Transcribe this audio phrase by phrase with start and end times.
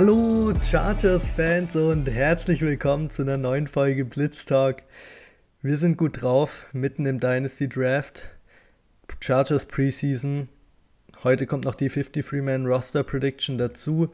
[0.00, 4.84] Hallo Chargers-Fans und herzlich willkommen zu einer neuen Folge Blitz Talk.
[5.60, 8.28] Wir sind gut drauf, mitten im Dynasty Draft.
[9.18, 10.48] Chargers Preseason.
[11.24, 14.12] Heute kommt noch die 53-Man Roster Prediction dazu.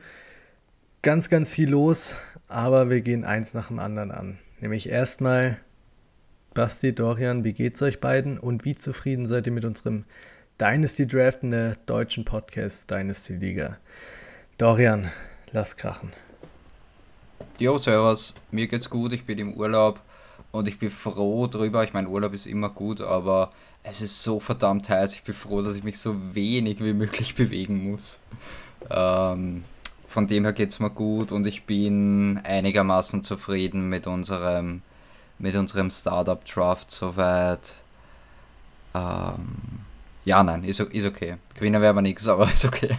[1.03, 2.17] Ganz, ganz viel los,
[2.49, 4.39] aber wir gehen eins nach dem anderen an.
[4.61, 5.59] Nämlich erstmal,
[6.55, 10.07] Basti, Dorian, wie geht's euch beiden und wie zufrieden seid ihr mit unserem
[10.59, 13.77] Dynasty Draft in der deutschen Podcast Dynasty Liga?
[14.57, 15.11] Dorian,
[15.55, 16.13] lass krachen.
[17.59, 20.01] Jo, servus, mir geht's gut, ich bin im Urlaub
[20.51, 21.85] und ich bin froh drüber.
[21.85, 23.53] Ich meine, Urlaub ist immer gut, aber
[23.85, 25.15] es ist so verdammt heiß.
[25.15, 28.21] Ich bin froh, dass ich mich so wenig wie möglich bewegen muss.
[28.91, 29.65] Ähm,
[30.09, 34.83] von dem her geht es mir gut und ich bin einigermaßen zufrieden mit unserem,
[35.39, 37.77] mit unserem Startup Draft soweit.
[38.93, 39.55] Ähm,
[40.25, 41.37] ja, nein, ist, ist okay.
[41.55, 42.97] Gewinnen wäre aber nichts, aber ist okay.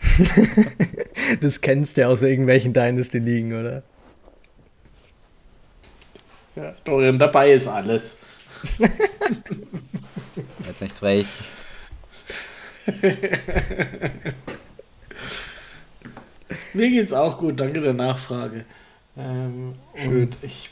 [1.40, 3.82] das kennst du ja aus irgendwelchen Dynasty-Ligen, oder?
[6.56, 8.20] Ja, Dorian, dabei ist alles.
[10.66, 11.26] Jetzt nicht frech.
[16.74, 18.64] Mir geht's auch gut, danke der Nachfrage.
[19.16, 20.30] Ähm, Schön.
[20.42, 20.70] Ich,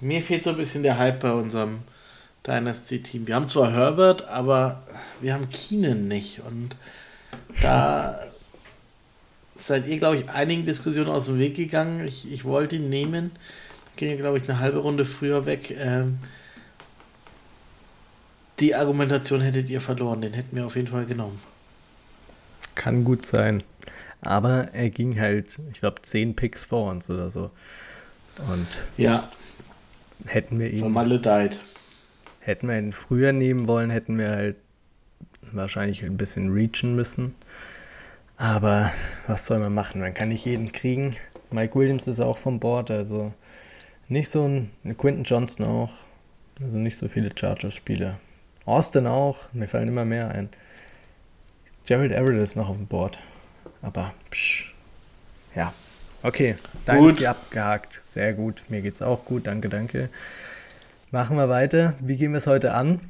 [0.00, 1.80] mir fehlt so ein bisschen der Hype bei unserem
[2.46, 3.26] Dynasty-Team.
[3.26, 4.82] Wir haben zwar Herbert, aber
[5.20, 6.40] wir haben Keenan nicht.
[6.40, 6.76] Und
[7.62, 8.20] da
[9.66, 12.06] seid ihr, glaube ich, einigen Diskussionen aus dem Weg gegangen.
[12.06, 13.32] Ich, ich wollte ihn nehmen.
[13.96, 15.74] Ging, glaube ich, eine halbe Runde früher weg.
[15.78, 16.18] Ähm,
[18.60, 20.20] die Argumentation hättet ihr verloren.
[20.20, 21.40] Den hätten wir auf jeden Fall genommen.
[22.74, 23.62] Kann gut sein.
[24.22, 27.50] Aber er ging halt, ich glaube, 10 Picks vor uns oder so.
[28.50, 29.28] Und ja.
[30.26, 30.80] hätten wir ihn.
[30.80, 31.60] Vermaledeit.
[32.40, 34.56] Hätten wir ihn früher nehmen wollen, hätten wir halt
[35.52, 37.34] wahrscheinlich ein bisschen reachen müssen.
[38.36, 38.92] Aber
[39.26, 40.00] was soll man machen?
[40.00, 41.16] Man kann nicht jeden kriegen.
[41.50, 43.32] Mike Williams ist auch vom Board, also
[44.08, 45.90] nicht so ein Quinton Johnson auch.
[46.60, 48.18] Also nicht so viele Chargers-Spieler.
[48.64, 50.48] Austin auch, mir fallen immer mehr ein.
[51.86, 53.18] Jared Everett ist noch auf dem Board.
[53.82, 54.74] Aber psch.
[55.54, 55.72] ja.
[56.22, 56.56] Okay,
[56.88, 58.00] Dynasty abgehakt.
[58.02, 58.64] Sehr gut.
[58.68, 59.46] Mir geht's auch gut.
[59.46, 60.08] Danke, danke.
[61.12, 61.94] Machen wir weiter.
[62.00, 63.00] Wie gehen wir es heute an?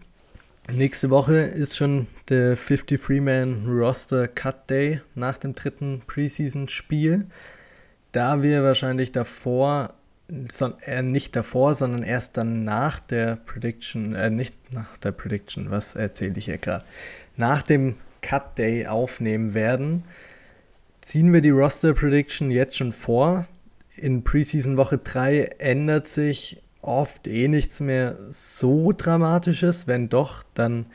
[0.72, 7.26] Nächste Woche ist schon der 53-Man Roster Cut Day nach dem dritten Preseason-Spiel.
[8.10, 9.94] Da wir wahrscheinlich davor,
[10.50, 15.70] so, äh, nicht davor, sondern erst dann nach der Prediction, äh, nicht nach der Prediction,
[15.70, 16.84] was erzähle ich hier gerade,
[17.36, 20.02] nach dem Cut Day aufnehmen werden,
[21.00, 23.46] ziehen wir die Roster Prediction jetzt schon vor.
[23.96, 29.86] In Preseason Woche 3 ändert sich oft eh nichts mehr so Dramatisches.
[29.86, 30.86] Wenn doch, dann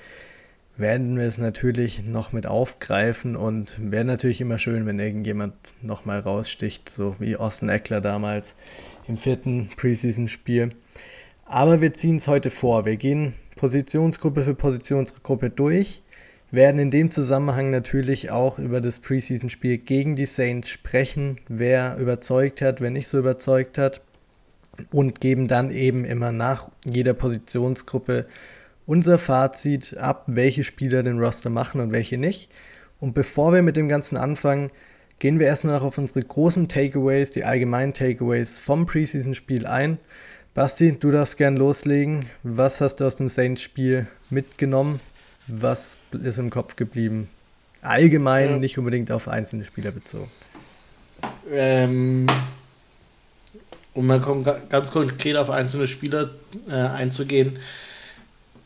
[0.78, 6.20] werden wir es natürlich noch mit aufgreifen und wäre natürlich immer schön, wenn irgendjemand nochmal
[6.20, 8.56] raussticht, so wie Austin Eckler damals
[9.08, 10.72] im vierten Preseason-Spiel.
[11.46, 12.86] Aber wir ziehen es heute vor.
[12.86, 16.02] Wir gehen Positionsgruppe für Positionsgruppe durch
[16.52, 22.62] werden in dem Zusammenhang natürlich auch über das Preseason-Spiel gegen die Saints sprechen, wer überzeugt
[22.62, 24.02] hat, wer nicht so überzeugt hat
[24.92, 28.26] und geben dann eben immer nach jeder Positionsgruppe
[28.86, 32.50] unser Fazit ab, welche Spieler den Roster machen und welche nicht.
[33.00, 34.72] Und bevor wir mit dem Ganzen anfangen,
[35.20, 39.98] gehen wir erstmal noch auf unsere großen Takeaways, die allgemeinen Takeaways vom Preseason-Spiel ein.
[40.54, 42.26] Basti, du darfst gern loslegen.
[42.44, 45.00] Was hast du aus dem Saints-Spiel mitgenommen?
[45.48, 47.30] Was ist im Kopf geblieben?
[47.82, 48.58] Allgemein, ja.
[48.58, 50.30] nicht unbedingt auf einzelne Spieler bezogen.
[51.52, 52.28] Ähm,
[53.94, 54.22] um mal
[54.70, 56.30] ganz konkret auf einzelne Spieler
[56.68, 57.60] äh, einzugehen,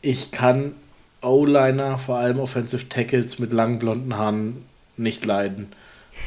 [0.02, 0.74] ich kann
[1.22, 4.64] O-Liner, vor allem Offensive Tackles mit langen blonden Haaren,
[4.96, 5.72] nicht leiden.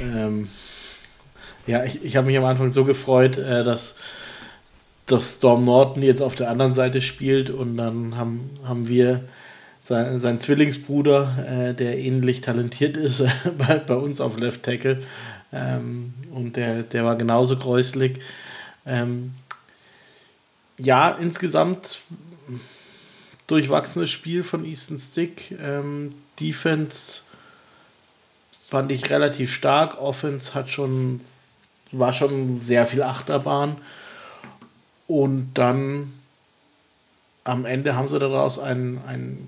[0.02, 0.50] Ähm,
[1.66, 3.98] ja, ich, ich habe mich am Anfang so gefreut, äh, dass,
[5.06, 9.22] dass Storm Norton jetzt auf der anderen Seite spielt und dann haben, haben wir
[9.82, 13.24] sein, sein Zwillingsbruder, äh, der ähnlich talentiert ist,
[13.58, 15.04] bei, bei uns auf Left Tackle.
[15.52, 18.20] Ähm, und der, der war genauso gräuselig.
[18.86, 19.34] Ähm,
[20.78, 22.00] ja, insgesamt
[23.48, 25.52] durchwachsenes Spiel von Easton Stick.
[25.60, 27.22] Ähm, Defense
[28.62, 30.00] fand ich relativ stark.
[30.00, 31.20] Offense hat schon,
[31.92, 33.78] war schon sehr viel Achterbahn.
[35.08, 36.14] Und dann
[37.44, 39.48] am Ende haben sie daraus ein, ein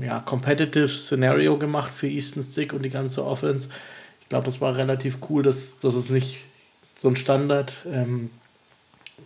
[0.00, 3.68] ja, competitive Szenario gemacht für Easton Stick und die ganze Offense.
[4.22, 6.38] Ich glaube, das war relativ cool, dass, dass es nicht
[6.94, 8.30] so ein Standard ähm,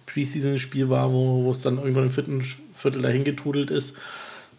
[0.07, 2.43] Preseason-Spiel war, wo, es dann irgendwann im vierten
[2.75, 3.97] Viertel dahin getudelt ist,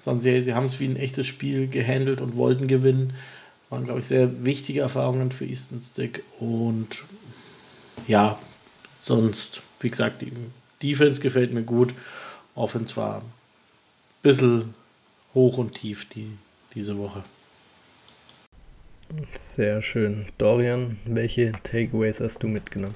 [0.03, 3.13] sondern sie, sie haben es wie ein echtes Spiel gehandelt und wollten gewinnen.
[3.69, 6.87] Waren, glaube ich, sehr wichtige Erfahrungen für Easton Stick und
[8.07, 8.39] ja,
[8.99, 10.31] sonst, wie gesagt, die
[10.81, 11.93] Defense gefällt mir gut.
[12.55, 13.31] Offense war ein
[14.21, 14.73] bisschen
[15.33, 16.31] hoch und tief die,
[16.73, 17.23] diese Woche.
[19.33, 20.27] Sehr schön.
[20.37, 22.95] Dorian, welche Takeaways hast du mitgenommen?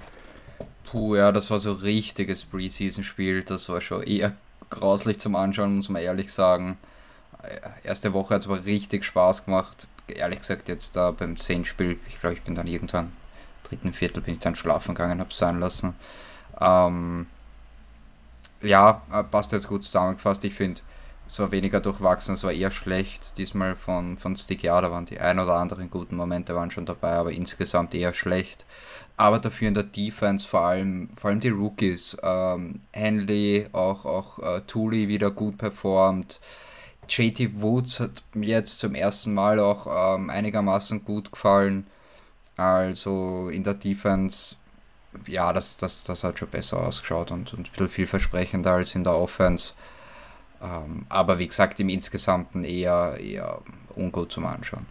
[0.93, 3.41] Puh, ja, das war so richtiges Preseason-Spiel.
[3.41, 4.33] Das war schon eher
[4.69, 6.77] grauslich zum Anschauen, muss man ehrlich sagen.
[7.83, 9.87] Erste Woche hat es aber richtig Spaß gemacht.
[10.07, 13.11] Ehrlich gesagt, jetzt da beim 10 Spiel, ich glaube, ich bin dann irgendwann,
[13.63, 15.95] dritten Viertel bin ich dann schlafen gegangen, habe sein lassen.
[16.61, 17.25] Ähm,
[18.61, 19.01] ja,
[19.31, 20.43] passt jetzt gut zusammengefasst.
[20.43, 20.81] Ich finde,
[21.25, 23.39] es war weniger durchwachsen, es war eher schlecht.
[23.39, 26.85] Diesmal von, von Stick, ja, da waren die ein oder anderen guten Momente waren schon
[26.85, 28.63] dabei, aber insgesamt eher schlecht.
[29.15, 32.18] Aber dafür in der Defense vor allem, vor allem die Rookies.
[32.24, 36.39] Ähm, Henley, auch, auch äh, Tooley wieder gut performt.
[37.07, 41.86] JT Woods hat mir jetzt zum ersten Mal auch ähm, einigermaßen gut gefallen.
[42.57, 44.56] Also in der Defense,
[45.27, 49.04] ja, das, das, das hat schon besser ausgeschaut und, und ein bisschen vielversprechender als in
[49.04, 49.74] der Offense.
[50.62, 53.62] Ähm, aber wie gesagt, im Insgesamten eher, eher
[53.95, 54.86] ungut zum Anschauen.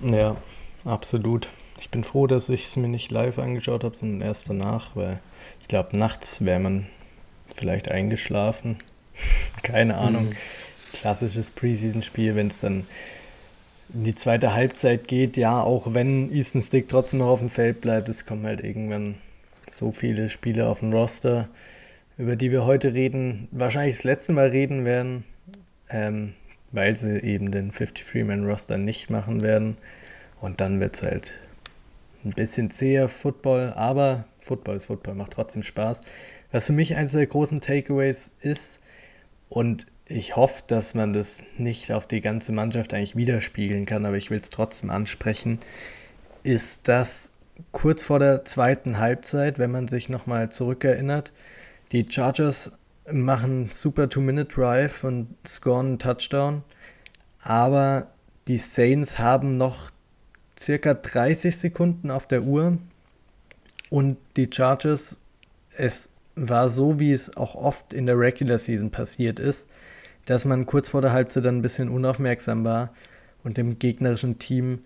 [0.00, 0.36] Ja,
[0.84, 1.48] absolut.
[1.80, 5.20] Ich bin froh, dass ich es mir nicht live angeschaut habe, sondern erst danach, weil
[5.60, 6.86] ich glaube, nachts wäre man
[7.54, 8.78] vielleicht eingeschlafen.
[9.62, 10.26] Keine Ahnung.
[10.26, 10.36] Mhm.
[10.92, 12.86] Klassisches Preseason-Spiel, wenn es dann
[13.92, 17.80] in die zweite Halbzeit geht, ja, auch wenn Easton Stick trotzdem noch auf dem Feld
[17.80, 19.16] bleibt, es kommen halt irgendwann
[19.68, 21.48] so viele Spiele auf den Roster,
[22.16, 25.24] über die wir heute reden, wahrscheinlich das letzte Mal reden werden,
[25.90, 26.34] ähm,
[26.72, 29.76] weil sie eben den 53-Man-Roster nicht machen werden.
[30.44, 31.40] Und dann wird es halt
[32.22, 36.02] ein bisschen zäher Football, aber Football ist Football, macht trotzdem Spaß.
[36.52, 38.78] Was für mich eines der großen Takeaways ist,
[39.48, 44.18] und ich hoffe, dass man das nicht auf die ganze Mannschaft eigentlich widerspiegeln kann, aber
[44.18, 45.60] ich will es trotzdem ansprechen,
[46.42, 47.30] ist, dass
[47.72, 51.32] kurz vor der zweiten Halbzeit, wenn man sich nochmal zurückerinnert,
[51.90, 52.72] die Chargers
[53.10, 56.64] machen super Two-Minute-Drive und scoren einen Touchdown,
[57.40, 58.08] aber
[58.46, 59.93] die Saints haben noch
[60.58, 62.78] circa 30 Sekunden auf der Uhr
[63.90, 65.20] und die Chargers,
[65.76, 69.68] es war so, wie es auch oft in der Regular Season passiert ist,
[70.26, 72.92] dass man kurz vor der Halbzeit dann ein bisschen unaufmerksam war
[73.42, 74.80] und dem gegnerischen Team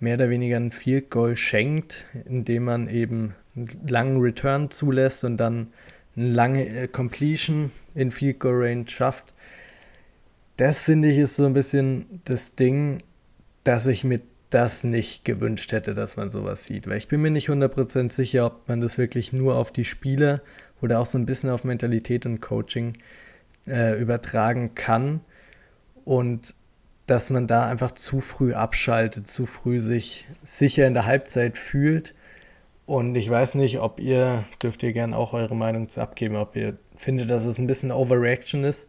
[0.00, 5.36] mehr oder weniger ein Field Goal schenkt, indem man eben einen langen Return zulässt und
[5.36, 5.68] dann
[6.16, 9.32] eine lange äh, Completion in Field Goal Range schafft.
[10.56, 12.98] Das finde ich ist so ein bisschen das Ding,
[13.64, 14.20] dass ich mir
[14.50, 16.86] das nicht gewünscht hätte, dass man sowas sieht.
[16.88, 20.42] Weil ich bin mir nicht 100% sicher, ob man das wirklich nur auf die Spieler
[20.82, 22.98] oder auch so ein bisschen auf Mentalität und Coaching
[23.66, 25.20] äh, übertragen kann.
[26.04, 26.54] Und
[27.06, 32.14] dass man da einfach zu früh abschaltet, zu früh sich sicher in der Halbzeit fühlt
[32.90, 36.56] und ich weiß nicht, ob ihr, dürft ihr gerne auch eure Meinung zu abgeben, ob
[36.56, 38.88] ihr findet, dass es ein bisschen Overreaction ist.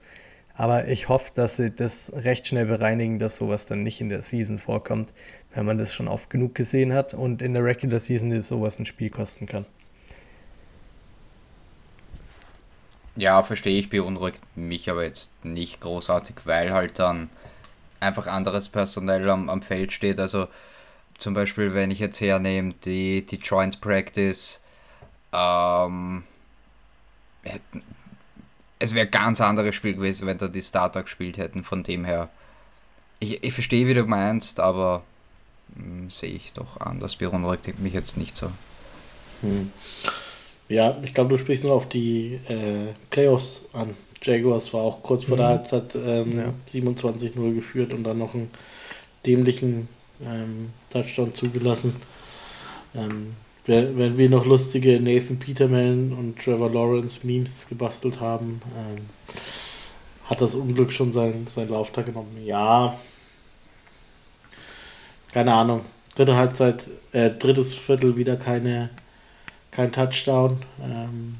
[0.55, 4.23] Aber ich hoffe, dass sie das recht schnell bereinigen, dass sowas dann nicht in der
[4.23, 5.13] Season vorkommt,
[5.53, 8.85] wenn man das schon oft genug gesehen hat und in der Regular Season sowas ein
[8.85, 9.65] Spiel kosten kann.
[13.15, 17.29] Ja, verstehe ich, beunruhigt mich aber jetzt nicht großartig, weil halt dann
[17.99, 20.19] einfach anderes Personell am, am Feld steht.
[20.19, 20.47] Also
[21.17, 24.61] zum Beispiel, wenn ich jetzt hernehme, die, die Joint Practice,
[25.33, 26.23] ähm,
[28.79, 31.63] es wäre ganz anderes Spiel gewesen, wenn da die Starter gespielt hätten.
[31.63, 32.29] Von dem her,
[33.19, 35.03] ich, ich verstehe, wie du meinst, aber
[36.09, 37.15] sehe ich doch anders.
[37.15, 38.47] Beunruhigt mich jetzt nicht so.
[39.41, 39.71] Hm.
[40.69, 43.95] Ja, ich glaube, du sprichst nur auf die äh, Playoffs an.
[44.21, 45.49] Jaguars war auch kurz vor der mhm.
[45.49, 46.53] Halbzeit ähm, ja.
[46.67, 48.51] 27-0 geführt und dann noch einen
[49.25, 49.87] dämlichen
[50.23, 51.95] ähm, Touchdown zugelassen.
[52.95, 53.33] Ähm,
[53.65, 59.05] wenn wir noch lustige Nathan Peterman und Trevor Lawrence Memes gebastelt haben, ähm,
[60.25, 62.37] hat das Unglück schon seinen, seinen Lauftag genommen.
[62.43, 62.97] Ja,
[65.31, 65.81] keine Ahnung.
[66.15, 68.89] Dritte Halbzeit, äh, drittes Viertel wieder keine,
[69.71, 70.57] kein Touchdown.
[70.83, 71.37] Ähm,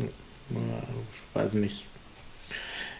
[0.00, 1.86] äh, weiß nicht.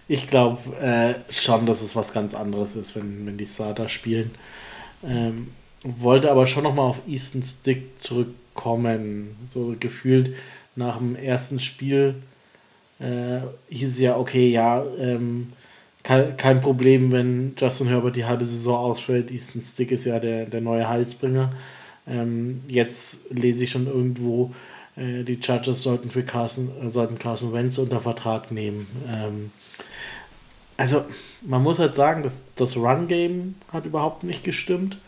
[0.06, 4.34] Ich glaube äh, schon, dass es was ganz anderes ist, wenn, wenn die Starter spielen.
[5.02, 9.36] Ähm, wollte aber schon nochmal auf Easton Stick zurückkommen.
[9.50, 10.36] So gefühlt
[10.76, 12.16] nach dem ersten Spiel
[12.98, 15.52] äh, hieß es ja, okay, ja, ähm,
[16.04, 19.30] kein, Problem, wenn Justin Herbert die halbe Saison ausfällt.
[19.30, 21.50] Easton Stick ist ja der, der neue Heilsbringer.
[22.06, 24.52] Ähm, jetzt lese ich schon irgendwo,
[24.96, 28.86] äh, die Chargers sollten für Carson, äh, sollten Carson Wentz unter Vertrag nehmen.
[29.10, 29.50] Ähm,
[30.76, 31.04] also
[31.40, 34.98] man muss halt sagen, dass das Run-Game hat überhaupt nicht gestimmt.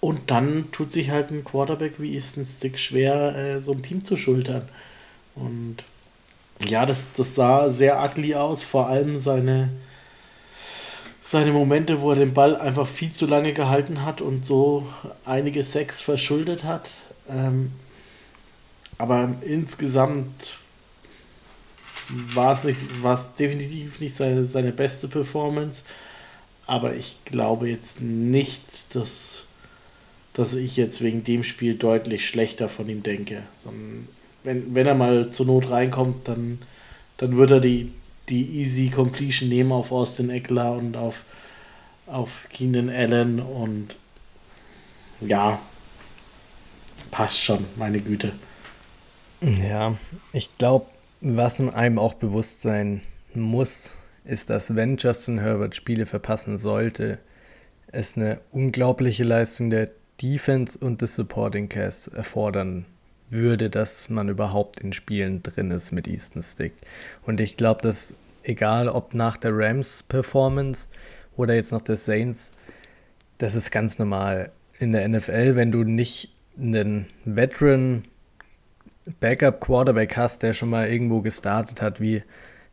[0.00, 4.04] Und dann tut sich halt ein Quarterback wie Easton Stick schwer, äh, so ein Team
[4.04, 4.68] zu schultern.
[5.36, 5.84] Und
[6.66, 9.70] ja, das, das sah sehr ugly aus, vor allem seine,
[11.22, 14.86] seine Momente, wo er den Ball einfach viel zu lange gehalten hat und so
[15.24, 16.90] einige Sex verschuldet hat.
[17.28, 17.72] Ähm,
[18.98, 20.58] aber insgesamt
[22.10, 25.84] war es definitiv nicht seine, seine beste Performance.
[26.66, 29.46] Aber ich glaube jetzt nicht, dass,
[30.34, 33.42] dass ich jetzt wegen dem Spiel deutlich schlechter von ihm denke.
[33.56, 34.06] Sondern
[34.44, 36.58] wenn, wenn er mal zur Not reinkommt, dann,
[37.16, 37.92] dann wird er die,
[38.28, 41.22] die Easy Completion nehmen auf Austin Eckler und auf,
[42.06, 43.96] auf Keenan Allen und
[45.20, 45.60] ja,
[47.10, 48.32] passt schon, meine Güte.
[49.40, 49.96] Ja,
[50.32, 50.86] ich glaube,
[51.20, 53.02] was einem auch bewusst sein
[53.34, 57.18] muss, ist, dass wenn Justin Herbert Spiele verpassen sollte,
[57.92, 59.90] es eine unglaubliche Leistung der
[60.22, 62.84] Defense und des Supporting Cast erfordern
[63.30, 66.74] würde, dass man überhaupt in Spielen drin ist mit Easton Stick.
[67.24, 70.88] Und ich glaube, dass egal ob nach der Rams Performance
[71.36, 72.52] oder jetzt noch der Saints,
[73.38, 78.04] das ist ganz normal in der NFL, wenn du nicht einen Veteran
[79.20, 82.22] Backup Quarterback hast, der schon mal irgendwo gestartet hat, wie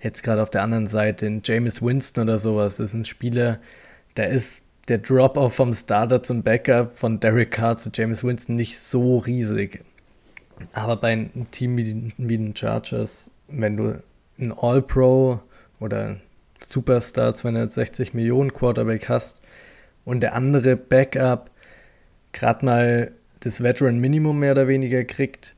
[0.02, 3.60] jetzt gerade auf der anderen Seite in James Winston oder sowas, das ist ein Spieler,
[4.16, 8.80] da ist der Drop-off vom Starter zum Backup von Derek Carr zu James Winston nicht
[8.80, 9.84] so riesig.
[10.74, 14.02] Aber bei einem Team wie, wie den Chargers, wenn du
[14.40, 15.40] einen All-Pro
[15.80, 16.18] oder
[16.60, 19.40] Superstar 260 Millionen Quarterback hast
[20.06, 21.52] und der andere Backup
[22.32, 23.12] gerade mal
[23.42, 25.56] das Veteran Minimum mehr oder weniger kriegt,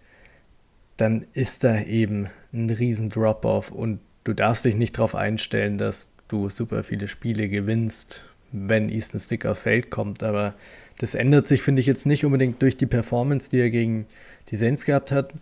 [0.98, 6.10] dann ist da eben ein riesen Drop-off und du darfst dich nicht darauf einstellen, dass
[6.28, 10.24] du super viele Spiele gewinnst, wenn Easton Stick aufs Feld kommt.
[10.24, 10.56] Aber
[10.98, 14.08] das ändert sich, finde ich, jetzt nicht unbedingt durch die Performance, die er gegen
[14.50, 15.34] die Saints gehabt hat.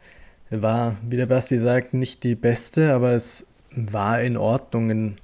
[0.49, 4.89] Er war, wie der Basti sagt, nicht die beste, aber es war in Ordnung.
[4.89, 5.15] In,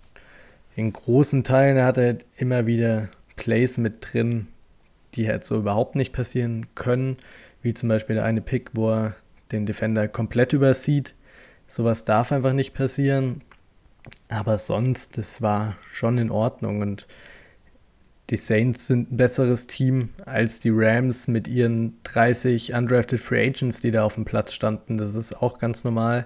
[0.75, 4.47] in großen Teilen er hatte halt immer wieder Plays mit drin,
[5.15, 7.17] die halt so überhaupt nicht passieren können,
[7.61, 9.15] wie zum Beispiel der eine Pick, wo er
[9.51, 11.15] den Defender komplett übersieht.
[11.67, 13.41] Sowas darf einfach nicht passieren.
[14.27, 17.07] Aber sonst, das war schon in Ordnung und
[18.33, 23.79] die Saints sind ein besseres Team als die Rams mit ihren 30 undrafted Free Agents,
[23.79, 24.97] die da auf dem Platz standen.
[24.97, 26.25] Das ist auch ganz normal.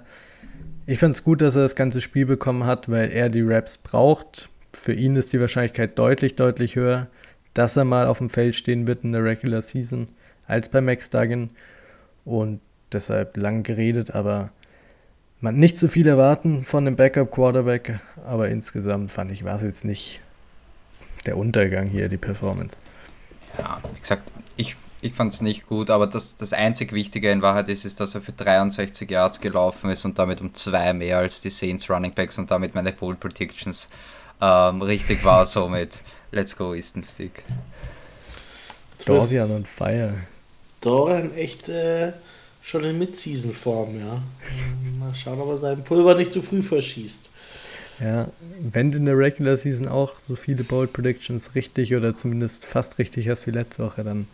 [0.86, 3.78] Ich fand es gut, dass er das ganze Spiel bekommen hat, weil er die Raps
[3.78, 4.48] braucht.
[4.72, 7.08] Für ihn ist die Wahrscheinlichkeit deutlich, deutlich höher,
[7.54, 10.08] dass er mal auf dem Feld stehen wird in der Regular Season
[10.46, 11.50] als bei Max Duggan.
[12.24, 12.62] Und
[12.94, 14.52] deshalb lang geredet, aber
[15.42, 19.84] man nicht zu viel erwarten von dem Backup-Quarterback, aber insgesamt fand ich, war es jetzt
[19.84, 20.22] nicht
[21.28, 22.78] der Untergang hier, die Performance.
[23.58, 27.42] Ja, wie gesagt, ich, ich fand es nicht gut, aber das, das einzig Wichtige in
[27.42, 31.20] Wahrheit ist, ist, dass er für 63 Yards gelaufen ist und damit um zwei mehr
[31.20, 33.90] als die Saints Running Backs und damit meine Pole Predictions
[34.42, 36.00] ähm, richtig war, somit
[36.32, 37.44] Let's go Eastern Stick.
[39.06, 40.14] Dorian und Fire.
[40.82, 42.12] Dorian echt äh,
[42.62, 44.22] schon in Mid-Season-Form, ja.
[45.00, 47.30] Mal schauen, ob er sein Pulver nicht zu früh verschießt.
[48.00, 48.28] Ja,
[48.60, 53.00] wenn du in der Regular Season auch so viele Bold Predictions richtig oder zumindest fast
[53.00, 54.28] richtig hast wie letzte Woche, dann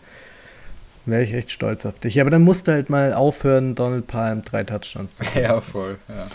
[1.05, 2.20] wäre ich echt stolz auf dich.
[2.20, 6.27] Aber dann musst du halt mal aufhören, Donald Palm drei Touchdowns zu Ja, voll, ja.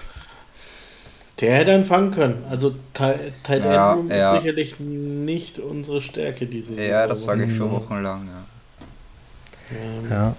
[1.40, 2.44] Der hätte einen fangen können.
[2.50, 4.34] Also Tight ja, End ja.
[4.34, 6.90] ist sicherlich nicht unsere Stärke diese Saison.
[6.90, 8.44] Ja, das sage ich schon wochenlang, ja.
[9.78, 10.36] Ähm, ja.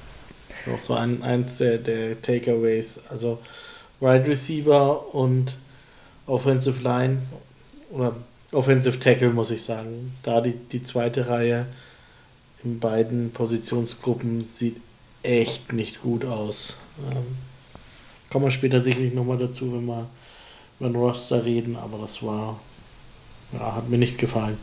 [0.73, 3.01] Auch so ein, eins der, der Takeaways.
[3.09, 3.39] Also
[4.01, 5.55] Wide Receiver und
[6.29, 7.21] Offensive Line
[7.91, 8.15] oder
[8.51, 10.13] Offensive Tackle, muss ich sagen.
[10.23, 11.65] Da die, die zweite Reihe
[12.63, 14.77] in beiden Positionsgruppen sieht
[15.23, 16.77] echt nicht gut aus.
[17.11, 17.37] Ähm,
[18.29, 20.07] kommen wir später sicherlich nochmal dazu, wenn wir
[20.79, 22.59] über den Roster reden, aber das war,
[23.53, 24.57] ja, hat mir nicht gefallen.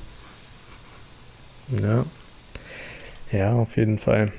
[1.82, 2.04] Ja.
[3.32, 4.32] Ja, auf jeden Fall.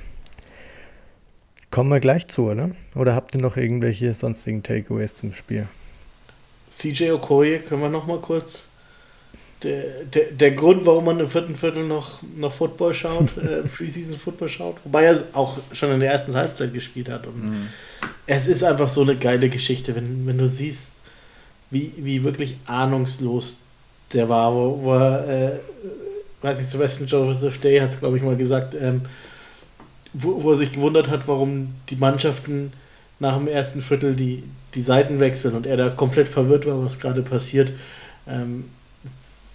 [1.70, 2.70] Kommen wir gleich zu, oder?
[2.94, 5.68] Oder habt ihr noch irgendwelche sonstigen Takeaways zum Spiel?
[6.70, 8.64] CJ Okoye, können wir noch mal kurz.
[9.62, 14.16] Der, der, der Grund, warum man im vierten Viertel noch, noch Football schaut, äh, Preseason
[14.16, 17.26] Football schaut, wobei er auch schon in der ersten Halbzeit gespielt hat.
[17.26, 17.66] Und mhm.
[18.26, 21.02] es ist einfach so eine geile Geschichte, wenn, wenn du siehst,
[21.70, 23.58] wie, wie wirklich ahnungslos
[24.12, 25.58] der war, wo, wo er, äh,
[26.40, 29.02] weiß ich, Sebastian Joseph Day hat es, glaube ich, mal gesagt, ähm,
[30.12, 32.72] wo, wo er sich gewundert hat, warum die Mannschaften
[33.18, 34.44] nach dem ersten Viertel die,
[34.74, 37.72] die Seiten wechseln und er da komplett verwirrt war, was gerade passiert.
[38.26, 38.64] Ähm,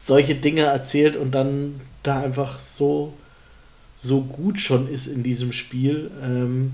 [0.02, 3.14] solche Dinge erzählt und dann da einfach so,
[3.98, 6.74] so gut schon ist in diesem Spiel, ähm,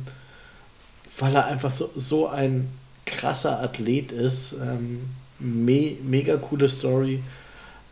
[1.17, 2.69] weil er einfach so, so ein
[3.05, 4.53] krasser Athlet ist.
[4.53, 5.01] Ähm,
[5.39, 7.22] me mega coole Story.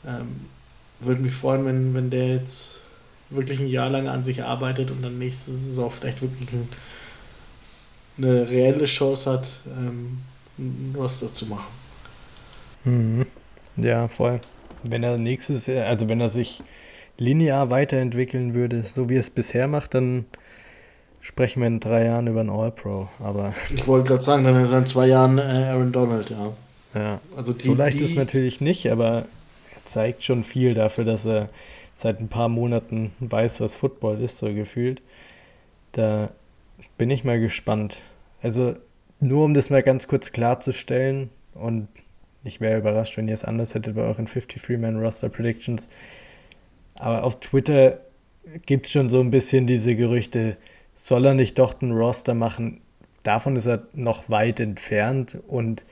[0.05, 0.47] Ähm,
[0.99, 2.81] Würde mich freuen, wenn, wenn der jetzt
[3.29, 6.69] wirklich ein Jahr lang an sich arbeitet und dann nächste Saison vielleicht wirklich ein,
[8.17, 10.19] eine reelle Chance hat, ähm,
[10.57, 11.67] was dazu machen.
[12.83, 13.25] Mhm.
[13.77, 14.39] Ja, voll.
[14.83, 16.61] Wenn er nächstes Jahr, also wenn er sich
[17.17, 20.25] linear weiterentwickeln würde, so wie er es bisher macht, dann
[21.21, 23.09] sprechen wir in drei Jahren über einen All-Pro.
[23.19, 26.53] Aber ich wollte gerade sagen, dann ist er in zwei Jahren äh, Aaron Donald, ja.
[26.95, 28.03] Ja, also die, so leicht die...
[28.03, 29.25] ist natürlich nicht, aber
[29.75, 31.49] er zeigt schon viel dafür, dass er
[31.95, 35.01] seit ein paar Monaten weiß, was Football ist, so gefühlt.
[35.91, 36.31] Da
[36.97, 37.97] bin ich mal gespannt.
[38.41, 38.75] Also
[39.19, 41.87] nur um das mal ganz kurz klarzustellen und
[42.43, 45.89] ich wäre überrascht, wenn ihr es anders hättet bei euren 53-Man-Roster-Predictions.
[46.95, 47.99] Aber auf Twitter
[48.65, 50.57] gibt es schon so ein bisschen diese Gerüchte,
[50.93, 52.81] soll er nicht doch einen Roster machen?
[53.23, 55.85] Davon ist er noch weit entfernt und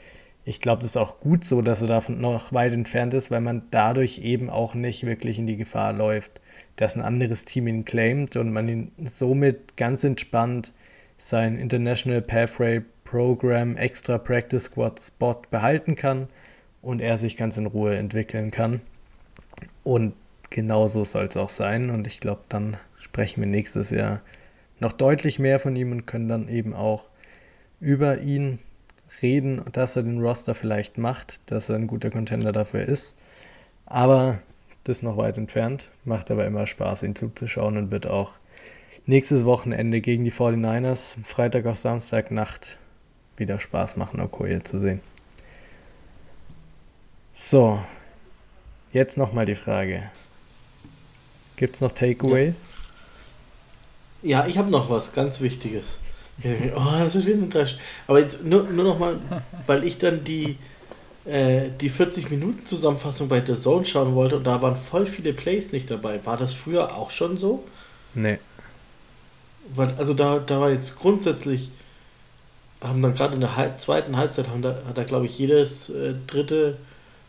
[0.45, 3.41] ich glaube, das ist auch gut so, dass er davon noch weit entfernt ist, weil
[3.41, 6.39] man dadurch eben auch nicht wirklich in die Gefahr läuft,
[6.75, 10.71] dass ein anderes Team ihn claimt und man ihn somit ganz entspannt
[11.17, 16.27] sein International Pathway Program Extra Practice Squad Spot behalten kann
[16.81, 18.81] und er sich ganz in Ruhe entwickeln kann.
[19.83, 20.13] Und
[20.49, 21.89] genauso soll es auch sein.
[21.89, 24.21] Und ich glaube, dann sprechen wir nächstes Jahr
[24.79, 27.05] noch deutlich mehr von ihm und können dann eben auch
[27.79, 28.59] über ihn
[29.21, 33.15] reden, dass er den Roster vielleicht macht, dass er ein guter Contender dafür ist.
[33.85, 34.39] Aber
[34.83, 35.89] das ist noch weit entfernt.
[36.03, 38.31] Macht aber immer Spaß, ihn zuzuschauen und wird auch
[39.05, 42.77] nächstes Wochenende gegen die 49ers, Freitag auf Samstag Nacht,
[43.37, 45.01] wieder Spaß machen, Okoye zu sehen.
[47.33, 47.79] So,
[48.93, 50.09] jetzt nochmal die Frage.
[51.57, 52.67] Gibt es noch Takeaways?
[54.21, 55.99] Ja, ich habe noch was ganz Wichtiges.
[56.75, 57.79] Oh, das wird wieder enttäuscht.
[58.07, 59.17] Aber jetzt nur, nur noch mal,
[59.67, 60.57] weil ich dann die,
[61.23, 65.89] äh, die 40-Minuten-Zusammenfassung bei The Zone schauen wollte und da waren voll viele Plays nicht
[65.89, 66.25] dabei.
[66.25, 67.63] War das früher auch schon so?
[68.15, 68.39] Nee.
[69.73, 71.71] Weil, also da, da war jetzt grundsätzlich,
[72.81, 75.89] haben dann gerade in der Halb zweiten Halbzeit, haben da, hat da glaube ich jedes
[75.89, 76.77] äh, dritte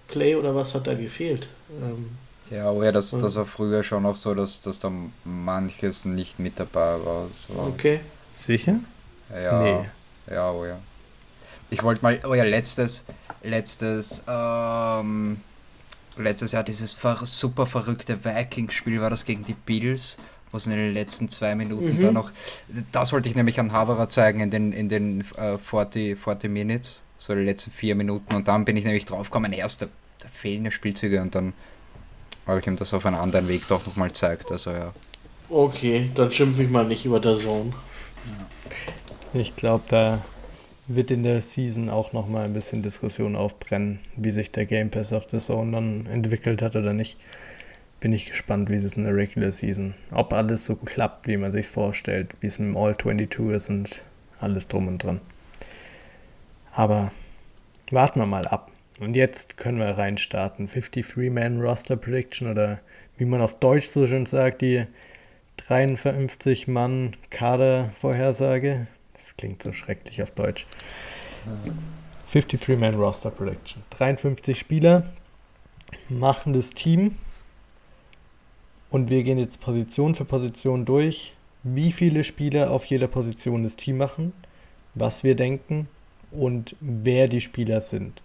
[0.08, 1.48] Play oder was hat da gefehlt.
[1.82, 2.10] Ähm,
[2.50, 4.92] ja, aber ja, das, das war früher schon auch so, dass, dass da
[5.24, 7.26] manches nicht mit dabei war.
[7.32, 7.54] So.
[7.54, 8.00] Okay.
[8.32, 8.76] Sicher?
[9.34, 9.62] Ja.
[9.62, 9.88] Nee.
[10.30, 10.78] Ja, oh ja.
[11.70, 13.04] Ich wollte mal, oh ja, letztes,
[13.42, 15.40] letztes, ähm,
[16.16, 20.16] letztes Jahr dieses ver super verrückte Vikings-Spiel war das gegen die Bills,
[20.50, 22.02] wo es in den letzten zwei Minuten mhm.
[22.02, 22.30] da noch,
[22.92, 27.02] das wollte ich nämlich an Haverer zeigen in den, in den äh, 40, 40 Minutes,
[27.18, 29.88] so die letzten vier Minuten und dann bin ich nämlich draufgekommen, erste
[30.32, 31.52] fehlende Spielzüge und dann
[32.46, 34.92] habe ich ihm das auf einen anderen Weg doch nochmal gezeigt, also ja.
[35.48, 37.72] Okay, dann schimpfe ich mal nicht über der Zone.
[39.32, 40.24] Ich glaube, da
[40.88, 45.12] wird in der Season auch nochmal ein bisschen Diskussion aufbrennen, wie sich der Game Pass
[45.12, 47.18] auf der Zone dann entwickelt hat oder nicht.
[48.06, 51.50] Bin ich gespannt, wie es in der Regular Season, ob alles so klappt, wie man
[51.50, 54.00] sich vorstellt, wie es im All 22 ist und
[54.38, 55.20] alles drum und dran.
[56.70, 57.10] Aber
[57.90, 58.70] warten wir mal ab.
[59.00, 60.68] Und jetzt können wir reinstarten.
[60.68, 62.78] 53-Man Roster Prediction oder
[63.18, 64.86] wie man auf Deutsch so schön sagt, die
[65.56, 68.86] 53 Mann Kader-Vorhersage.
[69.14, 70.64] Das klingt so schrecklich auf Deutsch.
[72.30, 73.82] 53 Man Roster Prediction.
[73.90, 75.02] 53 Spieler
[76.08, 77.16] machen das Team.
[78.90, 83.76] Und wir gehen jetzt Position für Position durch, wie viele Spieler auf jeder Position das
[83.76, 84.32] Team machen,
[84.94, 85.88] was wir denken
[86.30, 88.22] und wer die Spieler sind.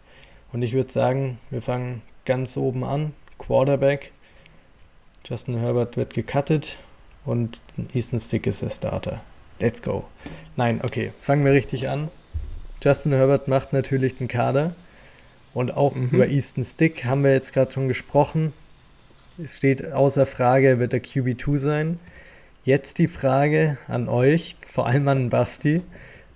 [0.54, 3.14] Und ich würde sagen, wir fangen ganz oben an.
[3.38, 4.12] Quarterback.
[5.26, 6.78] Justin Herbert wird gecuttet
[7.26, 7.62] und
[7.94, 9.22] Easton Stick ist der Starter.
[9.60, 10.08] Let's go.
[10.56, 12.10] Nein, okay, fangen wir richtig an.
[12.84, 14.76] Justin Herbert macht natürlich den Kader
[15.54, 16.10] und auch mhm.
[16.12, 18.54] über Easton Stick haben wir jetzt gerade schon gesprochen.
[19.44, 22.00] Es steht außer Frage, wird der QB2 sein.
[22.64, 25.82] Jetzt die Frage an euch, vor allem an Basti,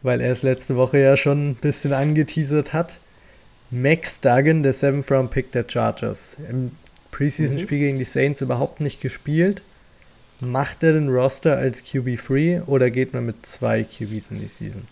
[0.01, 2.99] weil er es letzte Woche ja schon ein bisschen angeteasert hat.
[3.71, 6.37] Max Duggan, der 7th Round Pick der Chargers.
[6.49, 6.71] Im
[7.11, 7.81] Preseason-Spiel mhm.
[7.81, 9.61] gegen die Saints überhaupt nicht gespielt.
[10.39, 14.87] Macht er den Roster als QB-Free oder geht man mit zwei QBs in die Season?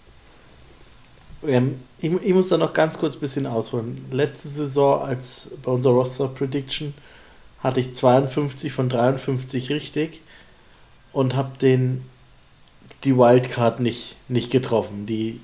[1.45, 4.05] Ähm, ich, ich, muss da noch ganz kurz ein bisschen ausholen.
[4.11, 6.93] Letzte Saison, als bei unserer Roster-Prediction,
[7.63, 10.21] hatte ich 52 von 53 richtig
[11.13, 12.03] und habe den
[13.03, 15.05] die Wildcard nicht, nicht getroffen.
[15.05, 15.39] Die,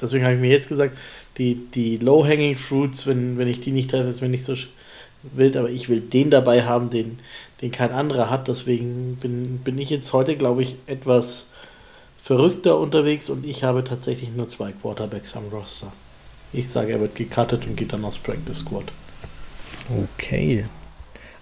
[0.00, 0.96] deswegen habe ich mir jetzt gesagt,
[1.38, 4.54] die, die Low-Hanging Fruits, wenn, wenn ich die nicht treffe, ist mir nicht so
[5.22, 7.18] wild, aber ich will den dabei haben, den,
[7.60, 8.48] den kein anderer hat.
[8.48, 11.46] Deswegen bin, bin ich jetzt heute, glaube ich, etwas
[12.20, 15.92] verrückter unterwegs und ich habe tatsächlich nur zwei Quarterbacks am Roster.
[16.52, 18.84] Ich sage, er wird gecuttet und geht dann aus Practice Squad.
[20.16, 20.64] Okay.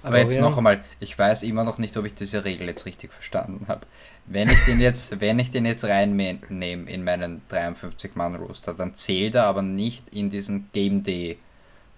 [0.03, 3.13] Aber jetzt noch einmal, ich weiß immer noch nicht, ob ich diese Regel jetzt richtig
[3.13, 3.83] verstanden habe.
[4.27, 9.45] Wenn ich den jetzt, wenn ich den jetzt reinnehme in meinen 53-Mann-Roster, dann zählt er
[9.45, 11.39] aber nicht in diesen Game Day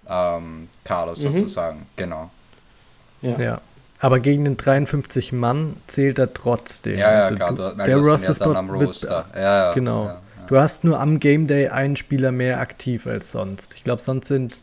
[0.08, 1.16] ähm, Kader mhm.
[1.16, 1.78] sozusagen.
[1.78, 1.86] Mhm.
[1.96, 2.30] Genau.
[3.22, 3.40] Ja.
[3.40, 3.60] ja.
[4.00, 6.98] Aber gegen den 53 Mann zählt er trotzdem.
[6.98, 7.54] Ja, ja, also klar.
[7.54, 9.26] Du, der Roster ja am Roster.
[9.26, 10.06] Wird, ja, ja, genau.
[10.06, 13.74] Ja, du hast nur am Game Day einen Spieler mehr aktiv als sonst.
[13.76, 14.58] Ich glaube, sonst sind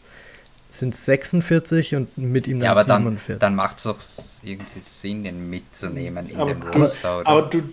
[0.70, 3.28] sind 46 und mit ihm dann ja, aber 47.
[3.28, 3.98] Dann, dann macht es doch
[4.44, 7.10] irgendwie Sinn, den mitzunehmen in aber, den Roster.
[7.10, 7.64] Aber, aber du,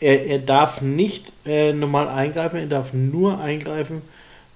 [0.00, 4.02] er, er darf nicht äh, normal eingreifen, er darf nur eingreifen,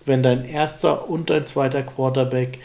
[0.06, 2.58] wenn dein erster und dein zweiter Quarterback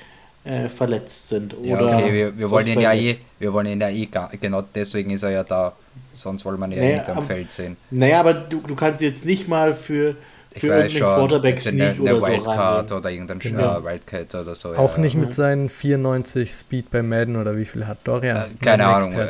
[0.46, 1.58] äh, verletzt sind.
[1.58, 4.08] Oder ja, okay, wir, wir wollen ihn ja eh, wir wollen ihn ja eh,
[4.40, 5.74] genau deswegen ist er ja da.
[6.14, 7.76] Sonst wollen wir ihn ja naja, nicht am Feld sehen.
[7.92, 10.16] Naja, aber du, du kannst jetzt nicht mal für
[10.58, 13.84] für weiß schon, Quarterback Sneak eine, eine oder Wildcard so oder irgendein genau.
[13.84, 14.74] Wildcat oder so.
[14.74, 15.02] Auch ja.
[15.02, 18.38] nicht mit seinen 94 Speed bei Madden oder wie viel hat Dorian?
[18.38, 19.28] Äh, keine Ahnung, äh,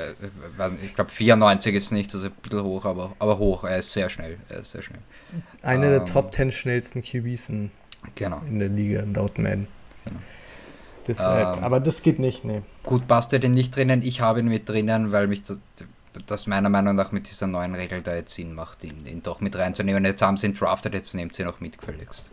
[0.83, 3.91] ich glaube 94 ist nicht, das ist ein bisschen hoch, aber, aber hoch, er ist
[3.91, 4.37] sehr schnell.
[4.49, 5.01] Er ist sehr schnell.
[5.61, 7.71] Einer ähm, der Top 10 schnellsten QBs in,
[8.15, 8.41] genau.
[8.47, 9.67] in der Liga laut Madden.
[10.05, 10.19] Genau.
[11.07, 12.63] Deshalb, ähm, aber das geht nicht, ne.
[12.83, 14.01] Gut, passt er denn nicht drinnen?
[14.01, 15.59] Ich habe ihn mit drinnen, weil mich das,
[16.25, 19.41] das meiner Meinung nach mit dieser neuen Regel da jetzt Sinn macht, ihn, ihn doch
[19.41, 20.05] mit reinzunehmen.
[20.05, 22.31] Jetzt haben sie ihn drafted, jetzt nehmt sie noch mit gefälligst.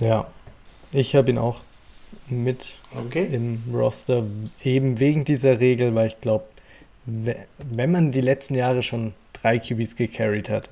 [0.00, 0.26] Ja,
[0.92, 1.60] ich habe ihn auch
[2.28, 3.28] mit okay.
[3.30, 4.24] im Roster,
[4.64, 6.44] eben wegen dieser Regel, weil ich glaube,
[7.06, 10.70] wenn man die letzten Jahre schon drei QBs gecarried hat,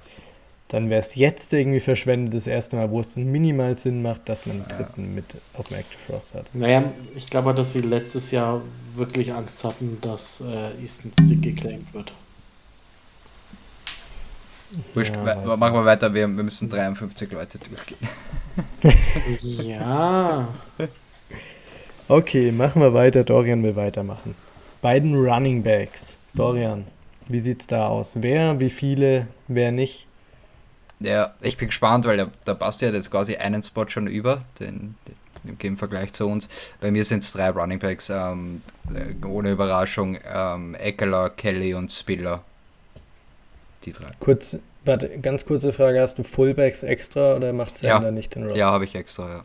[0.69, 4.45] dann wäre es jetzt irgendwie verschwendet, das erste Mal, wo es minimal Sinn macht, dass
[4.45, 5.09] man einen dritten ja.
[5.09, 6.55] mit auf dem Active Roster hat.
[6.55, 6.85] Naja,
[7.17, 8.61] ich glaube, dass sie letztes Jahr
[8.95, 12.13] wirklich Angst hatten, dass äh, Easton Stick geclaimed wird.
[14.93, 17.99] Wurscht, ja, machen wir weiter, wir, wir müssen 53 Leute durchgehen.
[19.67, 20.49] ja.
[22.07, 23.25] Okay, machen wir weiter.
[23.25, 24.35] Dorian will weitermachen.
[24.83, 26.19] Beiden Running Backs.
[26.35, 26.85] Dorian,
[27.29, 28.15] wie sieht's da aus?
[28.21, 30.08] Wer, wie viele, wer nicht?
[31.01, 34.41] Ja, ich bin gespannt, weil der, der Basti hat jetzt quasi einen Spot schon über,
[34.59, 36.49] den, den im Vergleich zu uns.
[36.81, 41.93] Bei mir sind es drei Running Backs, ähm, äh, ohne Überraschung, ähm, Eckler, Kelly und
[41.93, 42.43] Spiller.
[43.85, 44.11] Die drei.
[44.19, 48.11] Kurz, warte, ganz kurze Frage, hast du Fullbacks extra oder macht Sender ja.
[48.11, 48.59] nicht den Roster?
[48.59, 49.45] Ja, habe ich extra, ja.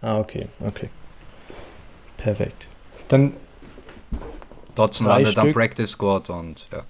[0.00, 0.88] Ah, okay, okay.
[2.16, 2.66] Perfekt.
[3.08, 3.32] Dann
[4.74, 6.84] Dodson landet am Practice Squad und ja.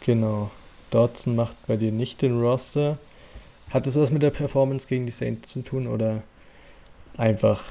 [0.00, 0.50] Genau.
[0.90, 2.98] Dodson macht bei dir nicht den Roster.
[3.70, 6.22] Hat das was mit der Performance gegen die Saints zu tun oder
[7.16, 7.62] einfach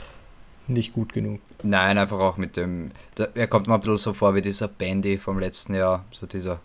[0.68, 1.40] nicht gut genug?
[1.64, 2.92] Nein, einfach auch mit dem.
[3.34, 6.06] er kommt mir ein bisschen so vor wie dieser Bandy vom letzten Jahr.
[6.12, 6.60] So dieser.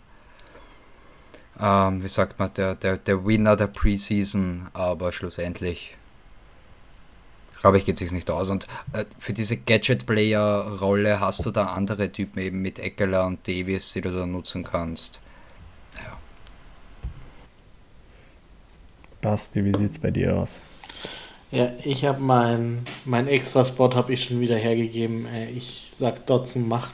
[1.59, 5.95] Ähm, wie sagt man, der, der, der Winner der Preseason, aber schlussendlich.
[7.59, 8.49] Glaube ich, geht sich nicht aus.
[8.49, 13.93] Und äh, für diese Gadget-Player-Rolle hast du da andere Typen eben mit Eckler und Davis,
[13.93, 15.19] die du da nutzen kannst.
[19.21, 20.59] Basti, wie sieht es bei dir aus?
[21.51, 25.25] Ja, ich habe mein, mein Extra-Spot habe ich schon wieder hergegeben.
[25.27, 26.93] Äh, ich sag Dotson macht,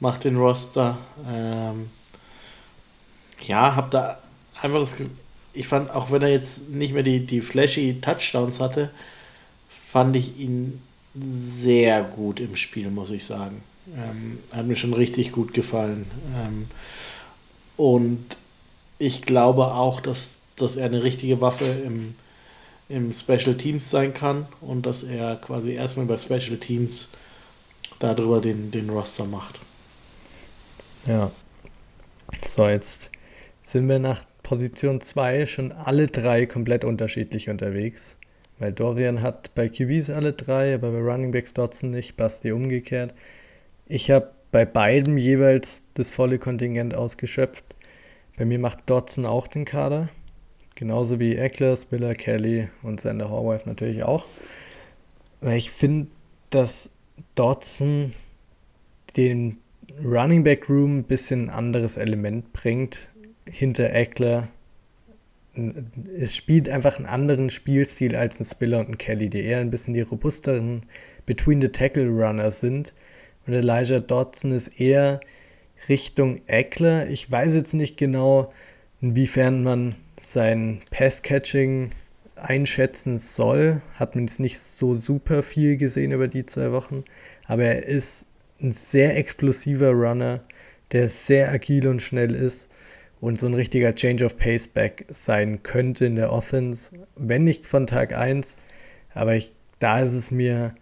[0.00, 0.98] macht den Roster.
[1.30, 1.90] Ähm,
[3.46, 4.18] ja, habe da
[4.60, 4.96] einfach das
[5.58, 8.90] ich fand, auch wenn er jetzt nicht mehr die, die flashy Touchdowns hatte,
[9.68, 10.80] fand ich ihn
[11.18, 13.62] sehr gut im Spiel, muss ich sagen.
[13.92, 16.06] Ähm, hat mir schon richtig gut gefallen.
[16.36, 16.68] Ähm,
[17.76, 18.24] und
[18.98, 22.14] ich glaube auch, dass dass er eine richtige Waffe im,
[22.88, 27.10] im Special Teams sein kann und dass er quasi erstmal bei Special Teams
[27.98, 29.58] darüber den, den Roster macht.
[31.06, 31.30] Ja.
[32.44, 33.10] So, jetzt
[33.62, 38.16] sind wir nach Position 2 schon alle drei komplett unterschiedlich unterwegs.
[38.58, 43.14] Weil Dorian hat bei QBs alle drei, aber bei Running Backs Dotson nicht, Basti umgekehrt.
[43.86, 47.64] Ich habe bei beiden jeweils das volle Kontingent ausgeschöpft.
[48.36, 50.08] Bei mir macht Dotson auch den Kader.
[50.78, 54.26] Genauso wie Eckler, Spiller, Kelly und Sander Horwath natürlich auch.
[55.40, 56.06] Weil ich finde,
[56.50, 56.92] dass
[57.34, 58.12] Dodson
[59.16, 59.56] den
[60.04, 63.08] Running Back Room ein bisschen ein anderes Element bringt
[63.50, 64.46] hinter Eckler.
[66.16, 69.72] Es spielt einfach einen anderen Spielstil als ein Spiller und ein Kelly, die eher ein
[69.72, 70.84] bisschen die robusteren
[71.26, 72.94] Between the Tackle Runner sind.
[73.48, 75.18] Und Elijah Dodson ist eher
[75.88, 77.10] Richtung Eckler.
[77.10, 78.52] Ich weiß jetzt nicht genau,
[79.00, 81.90] inwiefern man sein Pass-Catching
[82.36, 87.04] einschätzen soll, hat man jetzt nicht so super viel gesehen über die zwei Wochen,
[87.46, 88.26] aber er ist
[88.60, 90.40] ein sehr explosiver Runner,
[90.92, 92.68] der sehr agil und schnell ist
[93.20, 97.66] und so ein richtiger Change of Pace Back sein könnte in der Offense, wenn nicht
[97.66, 98.56] von Tag 1,
[99.14, 100.74] aber ich, da ist es mir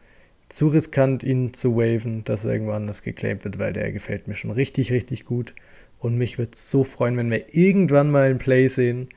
[0.48, 4.50] zu riskant, ihn zu waven, dass irgendwann das geclaimed wird, weil der gefällt mir schon
[4.50, 5.54] richtig, richtig gut.
[5.98, 9.08] Und mich würde es so freuen, wenn wir irgendwann mal ein Play sehen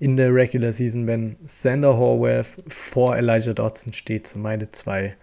[0.00, 5.16] in der Regular Season, wenn Sander Horwath vor Elijah Dodson steht, so meine zwei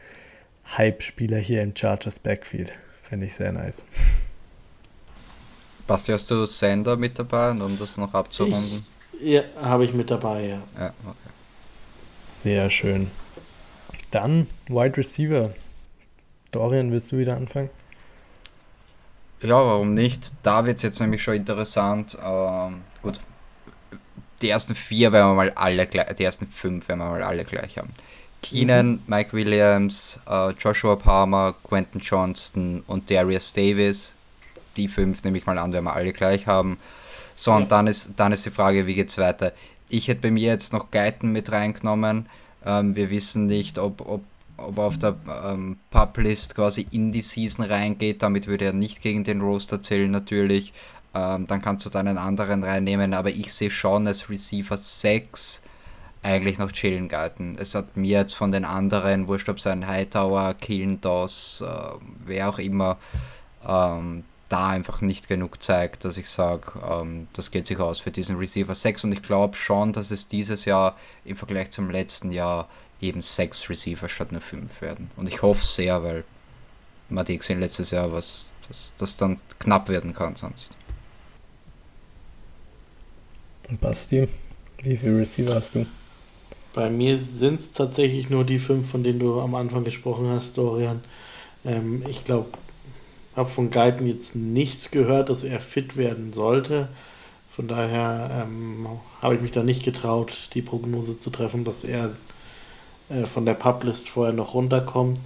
[0.78, 2.74] Hype-Spieler hier im Chargers Backfield.
[2.96, 3.84] Fände ich sehr nice.
[5.86, 8.84] Basti, hast du Sander mit dabei, um das noch abzurunden?
[9.20, 10.64] Ich, ja, habe ich mit dabei, ja.
[10.80, 11.18] Ja, okay.
[12.22, 13.12] Sehr schön.
[14.12, 15.52] Dann Wide Receiver.
[16.52, 17.70] Dorian, willst du wieder anfangen?
[19.44, 20.32] Ja, warum nicht?
[20.42, 22.18] Da wird es jetzt nämlich schon interessant.
[22.26, 23.20] Ähm, gut,
[24.42, 27.44] die ersten vier werden wir mal alle gleich, die ersten fünf werden wir mal alle
[27.44, 27.90] gleich haben.
[28.42, 29.00] Keenan, mhm.
[29.08, 34.14] Mike Williams, äh, Joshua Palmer, Quentin Johnston und Darius Davis.
[34.78, 36.78] Die fünf nehme ich mal an, werden wir alle gleich haben.
[37.36, 39.52] So, und dann ist, dann ist die Frage, wie geht's weiter?
[39.90, 42.28] Ich hätte bei mir jetzt noch Guyton mit reingenommen.
[42.66, 44.22] Ähm, wir wissen nicht, ob, ob,
[44.68, 48.22] ob auf der ähm, Publist quasi in die Season reingeht.
[48.22, 50.74] Damit würde er nicht gegen den Roster zählen, natürlich.
[51.14, 53.14] Ähm, dann kannst du deinen anderen reinnehmen.
[53.14, 55.62] Aber ich sehe schon als Receiver 6
[56.24, 57.58] eigentlich noch chillen Guyton.
[57.60, 62.50] Es hat mir jetzt von den anderen, wurscht ob sein Hightower, Killen Doss, äh, wer
[62.50, 62.98] auch immer,
[63.68, 68.12] ähm, da einfach nicht genug zeigt, dass ich sage, ähm, das geht sich aus für
[68.12, 70.96] diesen Receiver 6 und ich glaube schon, dass es dieses Jahr
[71.26, 72.70] im Vergleich zum letzten Jahr
[73.04, 75.12] eben 6 Receiver statt nur 5 werden.
[75.16, 76.24] Und ich hoffe sehr, weil
[77.10, 80.78] man die gesehen letztes Jahr, was das, das dann knapp werden kann sonst.
[83.82, 84.28] Basti,
[84.84, 85.86] wie viele Receiver hast du?
[86.74, 90.58] Bei mir sind es tatsächlich nur die fünf, von denen du am Anfang gesprochen hast,
[90.58, 91.04] Dorian.
[91.66, 92.50] Ähm, ich glaube,
[93.36, 96.90] habe von Guyton jetzt nichts gehört, dass er fit werden sollte.
[97.56, 98.88] Von daher ähm,
[99.22, 102.12] habe ich mich da nicht getraut, die Prognose zu treffen, dass er
[103.14, 105.20] äh, von der Publist vorher noch runterkommt.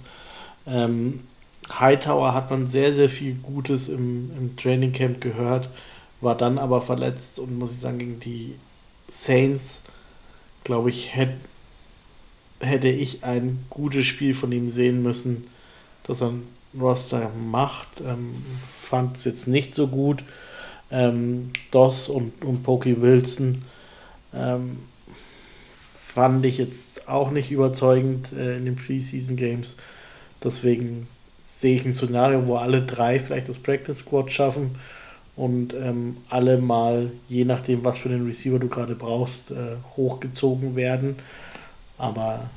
[0.66, 1.20] Ähm,
[1.70, 5.68] Hightower hat man sehr, sehr viel Gutes im, im Training Camp gehört,
[6.20, 8.54] war dann aber verletzt und muss ich sagen, gegen die
[9.08, 9.82] Saints,
[10.64, 11.34] glaube ich, hätte
[12.60, 15.46] hätte ich ein gutes Spiel von ihm sehen müssen,
[16.02, 16.32] dass er
[16.78, 18.00] Roster macht.
[18.04, 20.22] Ähm, Fand es jetzt nicht so gut.
[20.90, 23.62] Ähm, Doss und, und Pokey Wilson
[24.34, 24.78] ähm,
[26.14, 29.76] fand ich jetzt auch nicht überzeugend äh, in den Preseason Games.
[30.42, 31.06] Deswegen
[31.42, 34.72] sehe ich ein Szenario, wo alle drei vielleicht das Practice Squad schaffen
[35.36, 40.76] und ähm, alle mal, je nachdem, was für den Receiver du gerade brauchst, äh, hochgezogen
[40.76, 41.16] werden.
[41.98, 42.48] Aber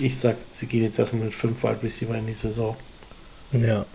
[0.00, 2.76] ich sag, sie gehen jetzt erstmal mit fünf Wide Receiver in die Saison.
[3.52, 3.86] Ja,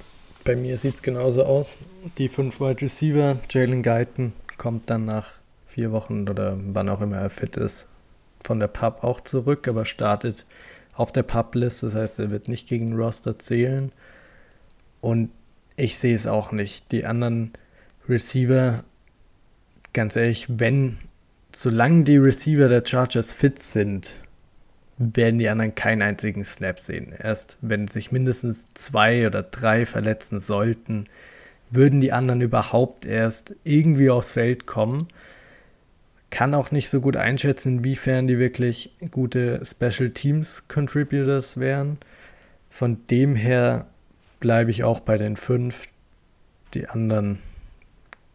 [0.43, 1.77] bei mir sieht es genauso aus.
[2.17, 5.27] Die fünf Wide Receiver, Jalen Guyton kommt dann nach
[5.65, 7.87] vier Wochen oder wann auch immer er fit ist,
[8.45, 10.45] von der Pub auch zurück, aber startet
[10.93, 11.83] auf der Pub-List.
[11.83, 13.91] Das heißt, er wird nicht gegen Roster zählen.
[15.01, 15.29] Und
[15.75, 16.91] ich sehe es auch nicht.
[16.91, 17.53] Die anderen
[18.07, 18.83] Receiver,
[19.93, 20.97] ganz ehrlich, wenn,
[21.55, 24.19] solange die Receiver der Chargers fit sind,
[24.97, 27.13] werden die anderen keinen einzigen Snap sehen.
[27.17, 31.05] Erst wenn sich mindestens zwei oder drei verletzen sollten,
[31.71, 35.07] würden die anderen überhaupt erst irgendwie aufs Feld kommen.
[36.29, 41.97] Kann auch nicht so gut einschätzen, inwiefern die wirklich gute Special Teams Contributors wären.
[42.69, 43.87] Von dem her
[44.39, 45.87] bleibe ich auch bei den fünf.
[46.73, 47.39] Die anderen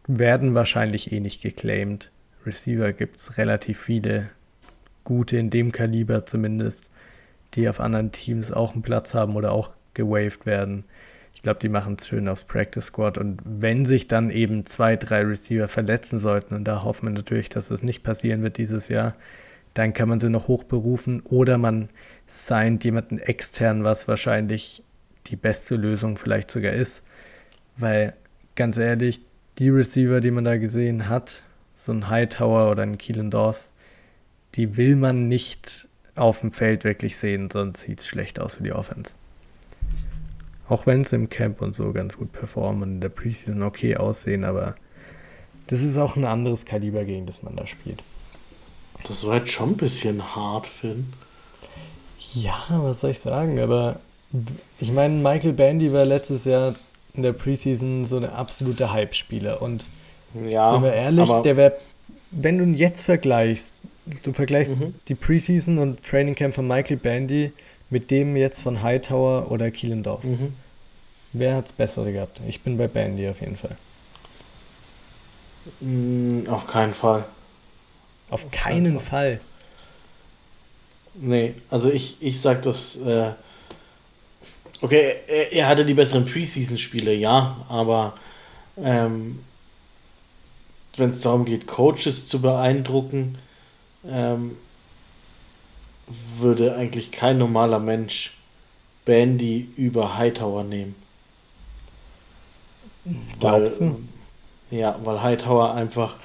[0.07, 2.11] werden wahrscheinlich eh nicht geclaimed.
[2.45, 4.29] Receiver gibt es relativ viele
[5.03, 6.87] gute in dem Kaliber zumindest,
[7.53, 10.83] die auf anderen Teams auch einen Platz haben oder auch gewaved werden.
[11.45, 13.19] Ich glaube, die machen es schön aufs Practice Squad.
[13.19, 17.49] Und wenn sich dann eben zwei, drei Receiver verletzen sollten, und da hoffen wir natürlich,
[17.49, 19.13] dass das nicht passieren wird dieses Jahr,
[19.75, 21.89] dann kann man sie noch hochberufen oder man
[22.25, 24.81] signed jemanden extern, was wahrscheinlich
[25.27, 27.03] die beste Lösung vielleicht sogar ist.
[27.77, 28.15] Weil
[28.55, 29.21] ganz ehrlich,
[29.59, 31.43] die Receiver, die man da gesehen hat,
[31.75, 33.71] so ein Hightower oder ein Keelan Dawes,
[34.55, 38.63] die will man nicht auf dem Feld wirklich sehen, sonst sieht es schlecht aus für
[38.63, 39.13] die Offense.
[40.67, 43.97] Auch wenn es im Camp und so ganz gut performen und in der Preseason okay
[43.97, 44.75] aussehen, aber
[45.67, 48.01] das ist auch ein anderes Kaliber, gegen das man da spielt.
[49.07, 51.13] Das war jetzt schon ein bisschen hart, Finn.
[52.33, 53.99] Ja, was soll ich sagen, aber
[54.79, 56.73] ich meine, Michael Bandy war letztes Jahr
[57.13, 59.85] in der Preseason so eine absolute Hype-Spieler und
[60.47, 61.77] ja, sind wir ehrlich, der wäre,
[62.31, 63.73] wenn du ihn jetzt vergleichst,
[64.23, 64.95] du vergleichst mhm.
[65.07, 67.53] die Preseason und Training Camp von Michael Bandy
[67.89, 70.25] mit dem jetzt von Hightower oder Keelan Dawes.
[70.25, 70.53] Mhm.
[71.33, 72.41] Wer hat es bessere gehabt?
[72.47, 73.77] Ich bin bei Bandy auf jeden Fall.
[75.81, 77.25] Mm, auf keinen Fall.
[78.29, 79.39] Auf, auf keinen Fall.
[79.39, 79.39] Fall.
[81.15, 82.97] Nee, also ich, ich sag das.
[82.97, 83.31] Äh,
[84.81, 88.15] okay, er, er, hatte die besseren Preseason-Spiele, ja, aber
[88.77, 89.39] ähm,
[90.97, 93.37] wenn es darum geht, Coaches zu beeindrucken,
[94.07, 94.57] ähm,
[96.07, 98.33] würde eigentlich kein normaler Mensch
[99.05, 100.95] Bandy über Hightower nehmen.
[103.39, 104.75] Glaubst weil, du?
[104.75, 106.15] Ja, weil Hightower einfach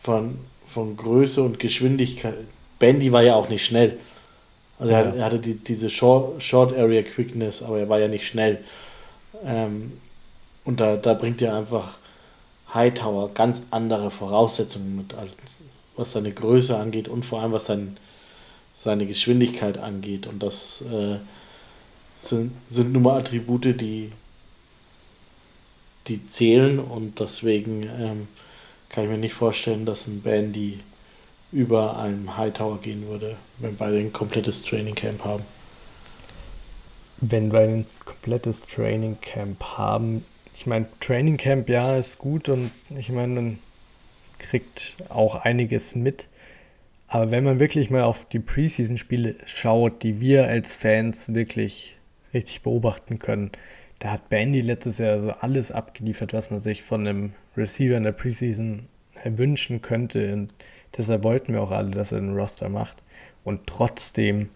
[0.00, 2.34] von, von Größe und Geschwindigkeit.
[2.78, 3.98] Bandy war ja auch nicht schnell.
[4.78, 5.00] Also ja.
[5.00, 8.62] er, er, hatte die, diese Short, Short Area Quickness, aber er war ja nicht schnell.
[9.44, 9.98] Ähm,
[10.64, 11.98] und da, da bringt er einfach
[12.72, 15.32] Hightower ganz andere Voraussetzungen mit, als,
[15.96, 17.96] was seine Größe angeht und vor allem was sein,
[18.74, 20.26] seine Geschwindigkeit angeht.
[20.26, 21.18] Und das äh,
[22.18, 24.10] sind, sind nun mal Attribute, die,
[26.08, 28.28] die zählen und deswegen ähm,
[28.90, 30.80] kann ich mir nicht vorstellen, dass ein Bandy
[31.52, 35.44] über einem Hightower gehen würde, wenn beide ein komplettes Training Camp haben.
[37.18, 40.24] Wenn beide ein komplettes Training Camp haben,
[40.56, 43.58] ich meine, Training Camp, ja, ist gut und ich meine, man
[44.38, 46.28] kriegt auch einiges mit.
[47.06, 51.96] Aber wenn man wirklich mal auf die Preseason-Spiele schaut, die wir als Fans wirklich
[52.32, 53.52] richtig beobachten können,
[53.98, 58.02] da hat Bandy letztes Jahr so alles abgeliefert, was man sich von einem Receiver in
[58.02, 58.88] der Preseason
[59.24, 60.32] wünschen könnte.
[60.32, 60.54] Und
[60.96, 63.02] deshalb wollten wir auch alle, dass er den Roster macht.
[63.44, 64.50] Und trotzdem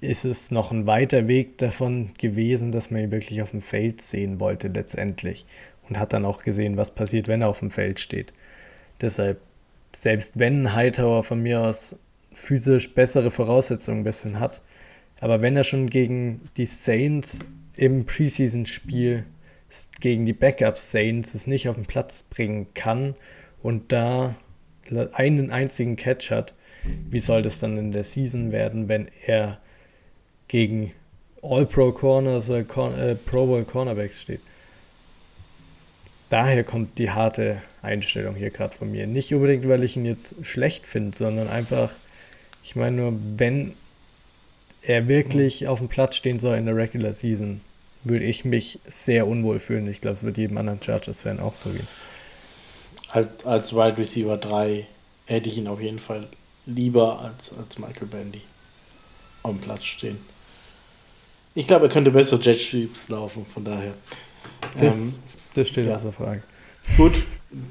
[0.00, 4.00] ist es noch ein weiter Weg davon gewesen, dass man ihn wirklich auf dem Feld
[4.00, 5.46] sehen wollte letztendlich.
[5.88, 8.32] Und hat dann auch gesehen, was passiert, wenn er auf dem Feld steht.
[9.00, 9.40] Deshalb,
[9.94, 11.96] selbst wenn Hightower von mir aus
[12.32, 14.60] physisch bessere Voraussetzungen ein bisschen hat,
[15.20, 17.40] aber wenn er schon gegen die Saints
[17.76, 19.24] im Preseason-Spiel
[20.00, 23.14] gegen die Backup-Saints es nicht auf den Platz bringen kann
[23.62, 24.34] und da
[25.12, 26.54] einen einzigen Catch hat,
[27.08, 29.60] wie soll das dann in der Season werden, wenn er
[30.48, 30.92] gegen
[31.42, 34.40] All-Pro-Corners oder Corner, äh, Pro Bowl Cornerbacks steht.
[36.32, 39.06] Daher kommt die harte Einstellung hier gerade von mir.
[39.06, 41.90] Nicht unbedingt, weil ich ihn jetzt schlecht finde, sondern einfach,
[42.64, 43.74] ich meine nur, wenn
[44.80, 47.60] er wirklich auf dem Platz stehen soll in der Regular Season,
[48.04, 49.86] würde ich mich sehr unwohl fühlen.
[49.88, 51.86] Ich glaube, es wird jedem anderen Chargers-Fan auch so gehen.
[53.10, 54.86] Als, als Wide Receiver 3
[55.26, 56.28] hätte ich ihn auf jeden Fall
[56.64, 58.40] lieber als, als Michael Bandy
[59.42, 60.18] auf dem Platz stehen.
[61.54, 63.92] Ich glaube, er könnte besser Jet Sweeps laufen, von daher.
[64.80, 65.18] Das, ähm,
[65.54, 65.96] das steht ja.
[65.96, 66.42] außer Frage.
[66.96, 67.12] Gut,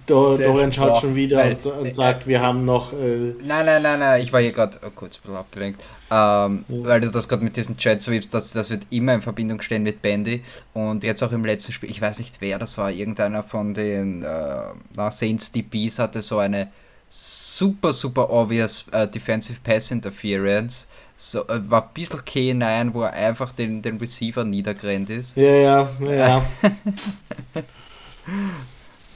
[0.05, 2.93] Do Dorian schaut schon wieder und, und, äh, sagt, wir haben noch.
[2.93, 5.81] Äh nein, nein, nein, nein, ich war hier gerade oh, kurz ein bisschen abgelenkt.
[6.09, 6.83] Ähm, ja.
[6.85, 9.83] Weil du das gerade mit diesen Jet Sweeps, das, das wird immer in Verbindung stehen
[9.83, 10.43] mit Bandy.
[10.73, 14.23] Und jetzt auch im letzten Spiel, ich weiß nicht wer das war, irgendeiner von den
[14.23, 16.69] äh, Saints DBs hatte so eine
[17.09, 20.87] super, super obvious uh, Defensive Pass Interference
[21.23, 25.37] so, äh, war ein bisschen K9, wo er einfach den, den Receiver niedergerannt ist.
[25.37, 26.45] Ja, ja, ja.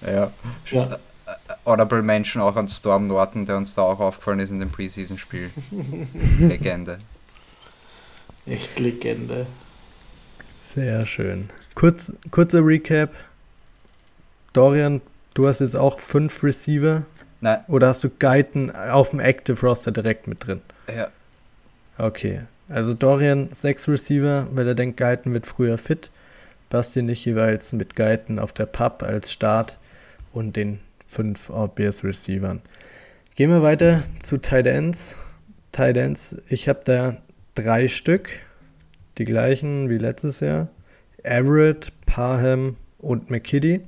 [0.05, 0.31] ja.
[0.71, 0.99] ja.
[1.63, 5.49] Audible Mention auch an Storm Norton, der uns da auch aufgefallen ist in dem Preseason-Spiel.
[6.41, 6.99] Legende.
[8.45, 9.47] Echt Legende.
[10.61, 11.49] Sehr schön.
[11.73, 13.15] Kurz, kurzer Recap.
[14.53, 15.01] Dorian,
[15.33, 17.01] du hast jetzt auch fünf Receiver.
[17.41, 17.63] Nein.
[17.67, 20.61] Oder hast du Guyton auf dem Active Roster direkt mit drin?
[20.95, 21.07] Ja.
[21.97, 22.41] Okay.
[22.67, 26.11] Also Dorian sechs Receiver, weil er denkt, Guyton wird früher fit.
[26.69, 29.77] Basti nicht jeweils mit Guyton auf der Pub als Start
[30.33, 32.61] und den fünf obvious Receivern.
[33.35, 35.15] Gehen wir weiter zu Tight Ends.
[35.71, 37.17] Tight Ends, ich habe da
[37.53, 38.29] drei Stück,
[39.17, 40.69] die gleichen wie letztes Jahr.
[41.21, 43.81] Everett, Parham und McKitty.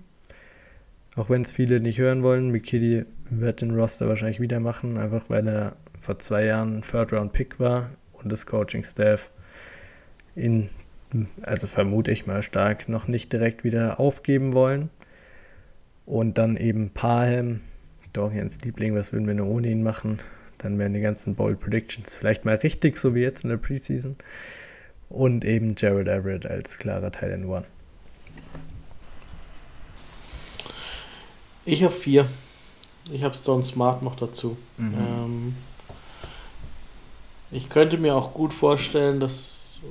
[1.16, 5.30] Auch wenn es viele nicht hören wollen, McKitty wird den Roster wahrscheinlich wieder machen, einfach
[5.30, 7.90] weil er vor zwei Jahren ein Third-Round-Pick war
[8.22, 9.30] und das Coaching-Staff
[10.36, 10.70] ihn,
[11.42, 14.90] also vermute ich mal stark, noch nicht direkt wieder aufgeben wollen.
[16.06, 17.60] Und dann eben Parham,
[18.14, 20.20] Dorians Liebling, was würden wir nur ohne ihn machen?
[20.58, 24.16] Dann wären die ganzen Bold Predictions vielleicht mal richtig, so wie jetzt in der Preseason.
[25.10, 27.66] Und eben Jared Everett als klarer Teil in One.
[31.66, 32.28] Ich habe vier.
[33.12, 34.58] Ich habe Stone Smart noch dazu.
[34.78, 34.94] Mhm.
[34.98, 35.56] Ähm,
[37.52, 39.82] ich könnte mir auch gut vorstellen, dass,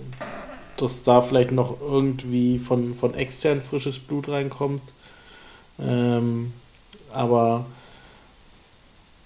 [0.77, 4.83] dass da vielleicht noch irgendwie von, von extern frisches Blut reinkommt.
[5.79, 6.53] Ähm,
[7.13, 7.67] aber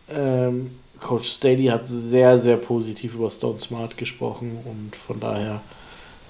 [0.09, 5.61] ähm, Coach Staley hat sehr, sehr positiv über Stone Smart gesprochen und von daher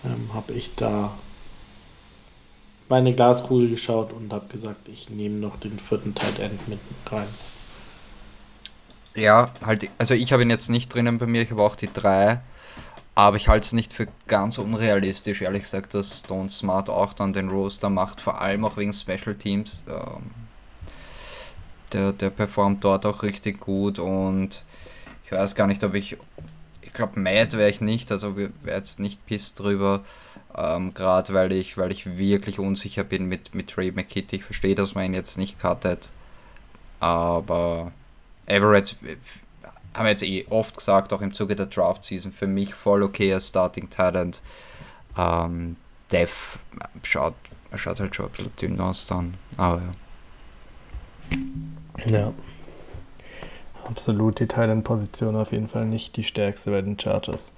[0.05, 1.13] ähm, habe ich da
[2.89, 6.79] meine Glaskugel geschaut und habe gesagt, ich nehme noch den vierten Tight End mit
[7.11, 7.29] rein.
[9.15, 11.93] Ja, halt, also ich habe ihn jetzt nicht drinnen bei mir, ich habe auch die
[11.93, 12.41] drei,
[13.15, 17.33] aber ich halte es nicht für ganz unrealistisch, ehrlich gesagt, dass Stone Smart auch dann
[17.33, 19.83] den Roster macht, vor allem auch wegen Special Teams.
[19.89, 20.31] Ähm,
[21.93, 24.63] der, der performt dort auch richtig gut und
[25.25, 26.17] ich weiß gar nicht, ob ich,
[26.83, 30.05] ich glaube, mad wäre ich nicht, also wäre jetzt nicht piss drüber,
[30.57, 34.37] ähm, gerade weil ich, weil ich wirklich unsicher bin mit, mit Ray McKitty.
[34.37, 36.11] Ich verstehe, dass man ihn jetzt nicht cuttet,
[37.01, 37.93] aber
[38.51, 38.97] Everett
[39.95, 43.03] haben wir jetzt eh oft gesagt, auch im Zuge der Draft Season, für mich voll
[43.03, 44.41] okay als Starting Talent.
[45.17, 45.77] Ähm,
[46.13, 46.59] Def
[47.03, 47.35] schaut,
[47.75, 49.93] schaut halt schon ein bisschen dünn aus dann, aber ja.
[52.09, 52.33] Ja.
[53.85, 57.53] Absolut die Thailand-Position auf jeden Fall nicht die stärkste bei den Chargers.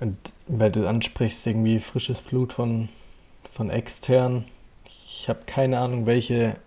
[0.00, 2.88] Und weil du ansprichst, irgendwie frisches Blut von,
[3.48, 4.44] von extern.
[4.84, 6.58] Ich habe keine Ahnung, welche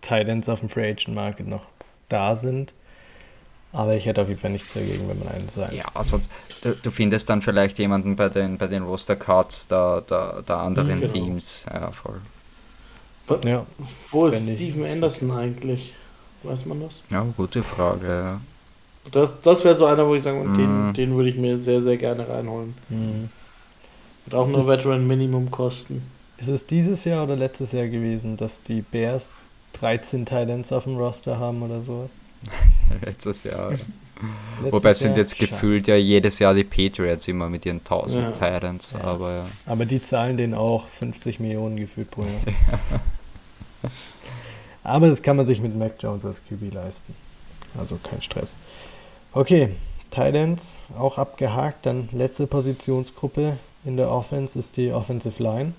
[0.00, 1.66] Titans auf dem Free Agent Market noch
[2.08, 2.74] da sind.
[3.74, 5.72] Aber ich hätte auf jeden Fall nichts dagegen, wenn man einen sagt.
[5.72, 6.30] Ja, sonst,
[6.62, 10.58] du, du, findest dann vielleicht jemanden bei den, bei den Roster Cards der, der, der
[10.58, 11.12] anderen genau.
[11.12, 11.66] Teams.
[11.68, 12.20] Ja, voll.
[13.44, 13.66] Ja,
[14.12, 15.94] Wo ist Steven Anderson eigentlich?
[16.44, 17.02] Weiß man das?
[17.10, 18.06] Ja, gute Frage.
[18.06, 18.40] Ja.
[19.10, 20.54] Das, das wäre so einer, wo ich sage, mm.
[20.54, 22.74] den, den würde ich mir sehr, sehr gerne reinholen.
[22.88, 23.24] Mm.
[24.24, 26.02] Wird auch ist nur Veteran Minimum kosten.
[26.38, 29.34] Ist es dieses Jahr oder letztes Jahr gewesen, dass die Bears
[29.72, 32.10] 13 Titans auf dem Roster haben oder sowas?
[33.04, 33.70] Letztes Jahr.
[33.70, 38.24] Letztes Wobei es sind jetzt gefühlt ja jedes Jahr die Patriots immer mit ihren 1000
[38.24, 38.32] ja.
[38.32, 39.04] Titans, ja.
[39.04, 39.46] aber ja.
[39.66, 43.00] Aber die zahlen denen auch 50 Millionen gefühlt pro Jahr.
[44.82, 47.14] aber das kann man sich mit Mac Jones als QB leisten.
[47.78, 48.54] Also kein Stress.
[49.32, 49.70] Okay,
[50.10, 51.86] Titans auch abgehakt.
[51.86, 55.74] Dann letzte Positionsgruppe in der Offense ist die Offensive Line.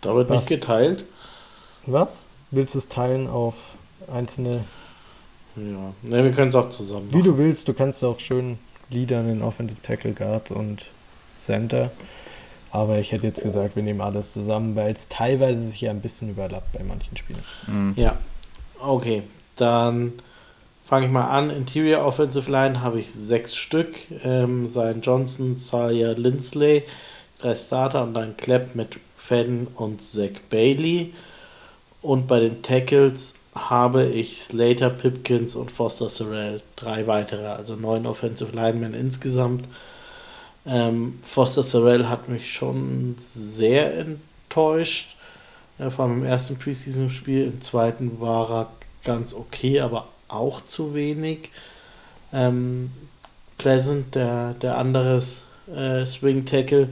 [0.00, 0.38] Da wird Was?
[0.38, 1.04] nicht geteilt.
[1.86, 2.20] Was?
[2.50, 3.76] Willst du es teilen auf
[4.12, 4.64] einzelne
[5.56, 7.08] ja, ne, wir können es auch zusammen.
[7.12, 8.58] Wie du willst, du kannst auch schön
[8.90, 10.86] gliedern in Offensive Tackle Guard und
[11.36, 11.90] Center.
[12.70, 16.00] Aber ich hätte jetzt gesagt, wir nehmen alles zusammen, weil es teilweise sich ja ein
[16.00, 17.42] bisschen überlappt bei manchen Spielen.
[17.66, 17.94] Mhm.
[17.96, 18.18] Ja,
[18.80, 19.22] okay.
[19.56, 20.12] Dann
[20.84, 21.50] fange ich mal an.
[21.50, 23.94] Interior Offensive Line habe ich sechs Stück.
[24.22, 26.82] Ähm, sein Johnson, Sawyer, Lindsley,
[27.38, 31.14] drei Starter und dann Klepp mit Fadden und Zach Bailey.
[32.02, 38.06] Und bei den Tackles habe ich Slater, Pipkins und Foster Sorrell, drei weitere, also neun
[38.06, 39.64] Offensive Linemen insgesamt.
[40.66, 45.16] Ähm, Foster Sorrell hat mich schon sehr enttäuscht,
[45.78, 47.44] äh, vor allem im ersten Preseason-Spiel.
[47.44, 48.70] Im zweiten war er
[49.04, 51.50] ganz okay, aber auch zu wenig.
[52.32, 52.90] Ähm,
[53.58, 55.22] Pleasant, der, der andere
[55.74, 56.90] äh, Swing Tackle,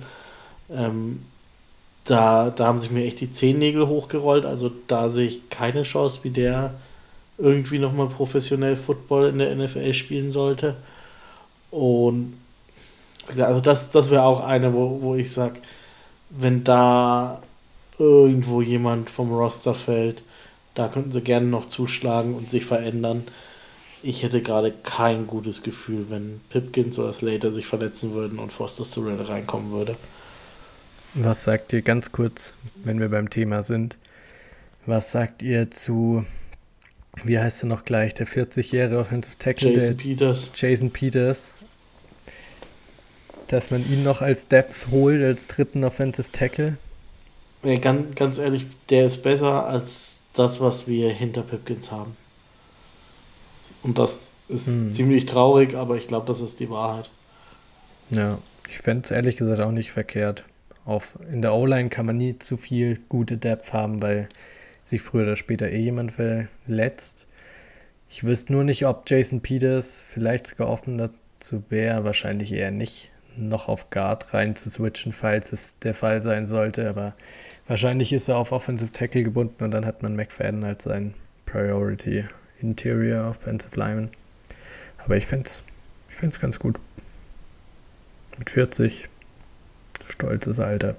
[0.70, 1.26] ähm,
[2.04, 4.44] da, da haben sich mir echt die Zehennägel hochgerollt.
[4.44, 6.74] Also da sehe ich keine Chance, wie der
[7.38, 10.76] irgendwie nochmal professionell Football in der NFL spielen sollte.
[11.70, 12.34] Und
[13.38, 15.60] also das, das wäre auch eine, wo, wo ich sage,
[16.30, 17.42] wenn da
[17.98, 20.22] irgendwo jemand vom Roster fällt,
[20.74, 23.24] da könnten sie gerne noch zuschlagen und sich verändern.
[24.02, 28.84] Ich hätte gerade kein gutes Gefühl, wenn Pipkins oder Slater sich verletzen würden und Foster
[28.84, 29.96] Sorrell reinkommen würde.
[31.16, 33.96] Was sagt ihr ganz kurz, wenn wir beim Thema sind?
[34.84, 36.24] Was sagt ihr zu,
[37.22, 39.72] wie heißt er noch gleich, der 40-jährige Offensive Tackle?
[39.72, 40.50] Jason Peters.
[40.56, 41.52] Jason Peters.
[43.46, 46.78] Dass man ihn noch als Depth holt, als dritten Offensive Tackle?
[47.62, 52.16] Ja, ganz, ganz ehrlich, der ist besser als das, was wir hinter Pipkins haben.
[53.84, 54.92] Und das ist hm.
[54.92, 57.08] ziemlich traurig, aber ich glaube, das ist die Wahrheit.
[58.10, 58.38] Ja,
[58.68, 60.44] ich fände es ehrlich gesagt auch nicht verkehrt
[60.84, 64.28] auf, in der O-Line kann man nie zu viel gute Depth haben, weil
[64.82, 67.26] sich früher oder später eh jemand verletzt.
[68.08, 73.10] Ich wüsste nur nicht, ob Jason Peters vielleicht sogar offen dazu wäre, wahrscheinlich eher nicht,
[73.36, 76.88] noch auf Guard rein zu switchen, falls es der Fall sein sollte.
[76.88, 77.14] Aber
[77.66, 81.14] wahrscheinlich ist er auf Offensive Tackle gebunden und dann hat man McFadden als sein
[81.46, 82.24] Priority
[82.60, 84.10] Interior Offensive Lineman.
[84.98, 85.62] Aber ich finde es
[86.10, 86.78] ich ganz gut.
[88.38, 89.08] Mit 40
[90.08, 90.96] Stolzes Alter.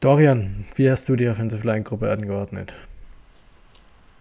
[0.00, 2.72] Dorian, wie hast du die Offensive Line Gruppe angeordnet?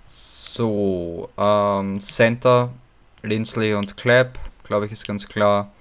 [0.05, 2.69] So, ähm, Center,
[3.23, 5.71] Lindsley und Clapp, glaube ich, ist ganz klar.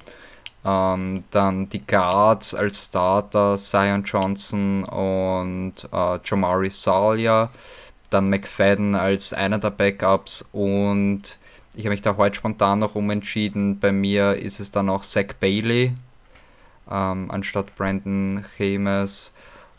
[0.64, 7.50] Ähm, dann die Guards als Starter, Zion Johnson und äh, Jamari Salia.
[8.10, 11.38] Dann McFadden als einer der Backups und
[11.74, 13.78] ich habe mich da heute spontan noch umentschieden.
[13.78, 15.94] Bei mir ist es dann auch Zach Bailey
[16.90, 19.32] ähm, anstatt Brandon James.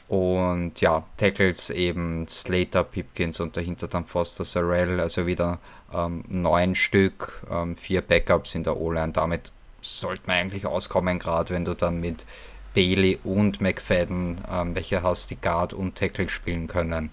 [0.08, 5.60] Und ja, Tackles eben Slater, Pipkins und dahinter dann Foster Sorrell, also wieder
[5.94, 9.12] ähm, neun Stück, ähm, vier Backups in der O-Line.
[9.12, 9.52] Damit
[9.82, 12.26] sollte man eigentlich auskommen, gerade wenn du dann mit
[12.74, 17.12] Bailey und McFadden ähm, welche hast, die Guard und Tackle spielen können.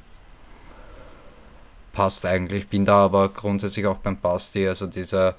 [1.92, 5.34] Passt eigentlich, bin da aber grundsätzlich auch beim Basti, also dieser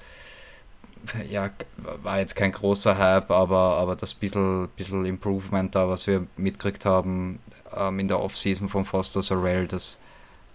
[1.30, 1.50] ja,
[2.02, 6.84] war jetzt kein großer Hype, aber, aber das bisschen, bisschen Improvement da, was wir mitgekriegt
[6.84, 7.38] haben
[7.76, 9.98] ähm, in der Offseason von Foster Sorrell, das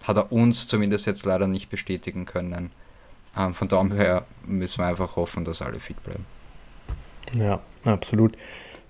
[0.04, 2.70] hat er uns zumindest jetzt leider nicht bestätigen können.
[3.36, 6.26] Ähm, von daher müssen wir einfach hoffen, dass alle fit bleiben.
[7.34, 8.36] Ja, absolut.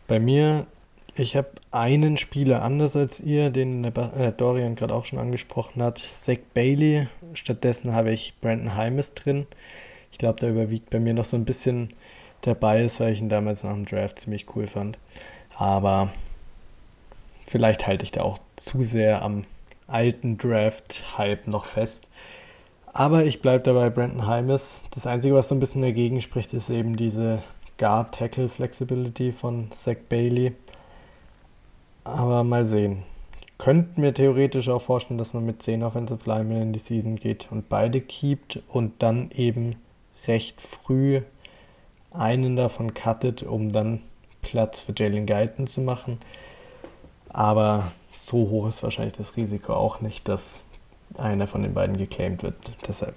[0.06, 0.66] Bei mir,
[1.14, 5.98] ich habe einen Spieler anders als ihr, den äh, Dorian gerade auch schon angesprochen hat,
[5.98, 7.06] Zach Bailey.
[7.32, 9.46] Stattdessen habe ich Brandon Hymes drin.
[10.14, 11.92] Ich glaube, da überwiegt bei mir noch so ein bisschen
[12.44, 14.96] der Bias, weil ich ihn damals nach dem Draft ziemlich cool fand.
[15.56, 16.08] Aber
[17.44, 19.42] vielleicht halte ich da auch zu sehr am
[19.88, 22.06] alten Draft-Hype noch fest.
[22.92, 24.84] Aber ich bleibe dabei Brandon Hymes.
[24.92, 27.42] Das Einzige, was so ein bisschen dagegen spricht, ist eben diese
[27.78, 30.54] Guard-Tackle-Flexibility von Zach Bailey.
[32.04, 33.02] Aber mal sehen.
[33.58, 37.50] Könnten mir theoretisch auch vorstellen, dass man mit 10 Offensive Linemen in die Season geht
[37.50, 39.74] und beide keept und dann eben
[40.28, 41.22] recht früh
[42.10, 44.00] einen davon cuttet, um dann
[44.42, 46.18] Platz für Jalen Guyton zu machen.
[47.28, 50.66] Aber so hoch ist wahrscheinlich das Risiko auch nicht, dass
[51.16, 52.54] einer von den beiden geclaimed wird.
[52.86, 53.14] Deshalb,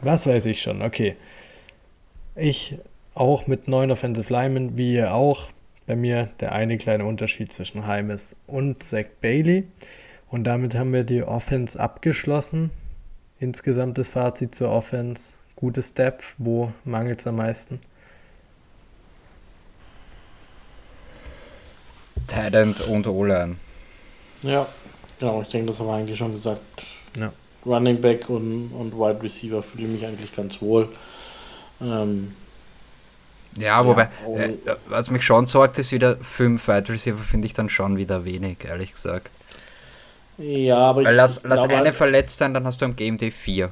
[0.00, 0.82] was weiß ich schon.
[0.82, 1.16] Okay.
[2.34, 2.78] Ich
[3.14, 5.50] auch mit neun Offensive Linemen, wie ihr auch.
[5.86, 9.66] Bei mir der eine kleine Unterschied zwischen Heimes und Zach Bailey.
[10.30, 12.70] Und damit haben wir die Offense abgeschlossen.
[13.38, 16.34] Insgesamt das Fazit zur Offense gutes Depth?
[16.38, 17.80] Wo mangelt es am meisten?
[22.26, 23.56] Talent und O-Line.
[24.42, 24.66] Ja,
[25.20, 26.60] genau, ich denke, das haben wir eigentlich schon gesagt.
[27.16, 27.32] Ja.
[27.64, 30.88] Running Back und, und Wide Receiver fühle ich mich eigentlich ganz wohl.
[31.80, 32.34] Ähm,
[33.56, 34.56] ja, wobei, ja, äh,
[34.88, 38.64] was mich schon sorgt, ist wieder fünf Wide Receiver, finde ich dann schon wieder wenig,
[38.64, 39.30] ehrlich gesagt.
[40.38, 41.16] Ja, aber Weil ich.
[41.16, 43.70] Lass, lass eine halt verletzt sein, dann hast du am Game Day vier.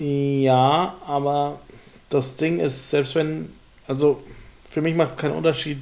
[0.00, 1.60] Ja, aber
[2.08, 3.50] das Ding ist, selbst wenn,
[3.86, 4.22] also
[4.68, 5.78] für mich macht es keinen Unterschied,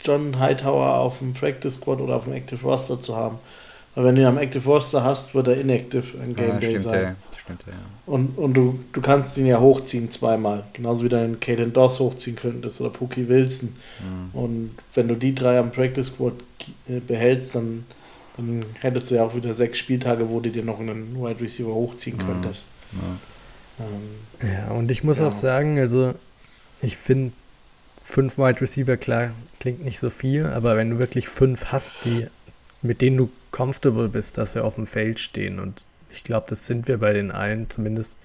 [0.00, 3.38] John Hightower auf dem Practice Squad oder auf dem Active Roster zu haben.
[3.94, 6.70] Weil wenn du ihn am Active Roster hast, wird er inactive im Game ja, Day
[6.70, 7.02] stimmt, sein.
[7.02, 7.14] Ja.
[7.38, 7.72] Stimmt, ja.
[8.06, 10.64] Und, und du, du kannst ihn ja hochziehen zweimal.
[10.72, 13.74] Genauso wie du einen Caden Doss hochziehen könntest oder Pookie Wilson.
[14.00, 14.38] Mhm.
[14.38, 16.34] Und wenn du die drei am Practice Squad
[16.88, 17.84] äh, behältst, dann,
[18.36, 21.72] dann hättest du ja auch wieder sechs Spieltage, wo du dir noch einen Wide Receiver
[21.72, 22.26] hochziehen mhm.
[22.26, 22.70] könntest.
[22.92, 22.98] Ja.
[23.82, 25.28] Ähm, ja, und ich muss ja.
[25.28, 26.14] auch sagen, also
[26.80, 27.32] ich finde
[28.02, 29.30] fünf Wide Receiver, klar,
[29.60, 32.26] klingt nicht so viel, aber wenn du wirklich fünf hast, die,
[32.82, 36.66] mit denen du comfortable bist, dass sie auf dem Feld stehen und ich glaube, das
[36.66, 38.18] sind wir bei den allen, zumindest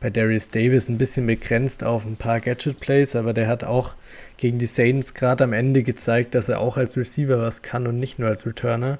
[0.00, 3.94] bei Darius Davis ein bisschen begrenzt auf ein paar Gadget-Plays, aber der hat auch
[4.36, 7.98] gegen die Saints gerade am Ende gezeigt, dass er auch als Receiver was kann und
[7.98, 8.98] nicht nur als Returner.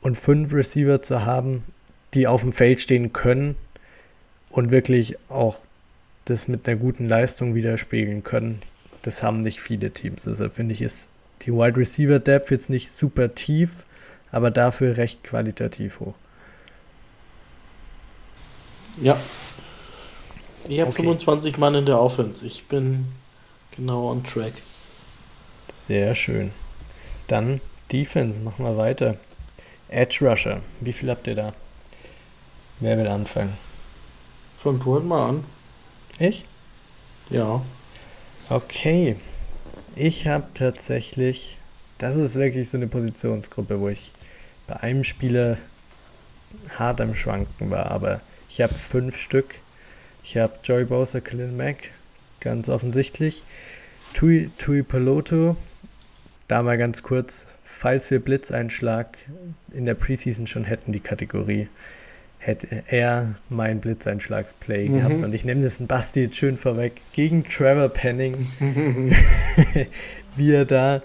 [0.00, 1.64] Und fünf Receiver zu haben,
[2.14, 3.56] die auf dem Feld stehen können,
[4.52, 5.56] und wirklich auch
[6.26, 8.60] das mit einer guten Leistung widerspiegeln können.
[9.02, 10.24] Das haben nicht viele Teams.
[10.24, 11.08] Deshalb finde ich, ist
[11.42, 13.84] die Wide Receiver Depth jetzt nicht super tief,
[14.30, 16.14] aber dafür recht qualitativ hoch.
[19.00, 19.18] Ja.
[20.68, 21.02] Ich habe okay.
[21.02, 22.46] 25 Mann in der Offense.
[22.46, 23.06] Ich bin
[23.74, 24.52] genau on track.
[25.72, 26.52] Sehr schön.
[27.26, 29.16] Dann Defense, machen wir weiter.
[29.88, 31.52] Edge Rusher, wie viel habt ihr da?
[32.78, 33.54] Wer will anfangen?
[34.62, 35.44] Fang du halt mal an.
[36.20, 36.44] Ich?
[37.30, 37.62] Ja.
[38.48, 39.16] Okay.
[39.96, 41.58] Ich habe tatsächlich,
[41.98, 44.12] das ist wirklich so eine Positionsgruppe, wo ich
[44.68, 45.58] bei einem Spieler
[46.78, 49.56] hart am Schwanken war, aber ich habe fünf Stück.
[50.22, 51.90] Ich habe Joy Bowser, Khalil Mack,
[52.38, 53.42] ganz offensichtlich.
[54.14, 55.56] Tui, Tui Peloto,
[56.46, 59.18] da mal ganz kurz, falls wir Blitzeinschlag
[59.72, 61.68] in der Preseason schon hätten, die Kategorie
[62.42, 64.94] hätte er mein Blitzeinschlagsplay mhm.
[64.94, 65.22] gehabt.
[65.22, 68.48] Und ich nehme das Basti jetzt schön vorweg gegen Trevor Penning,
[70.36, 71.02] wie er da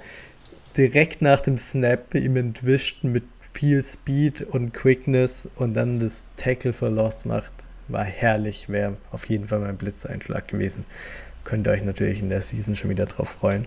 [0.76, 3.24] direkt nach dem Snap ihm entwischt mit
[3.54, 7.54] viel Speed und Quickness und dann das Tackle for Loss macht.
[7.88, 10.86] War herrlich, wäre auf jeden Fall mein Blitzeinschlag gewesen.
[11.44, 13.66] Könnt ihr euch natürlich in der Season schon wieder drauf freuen.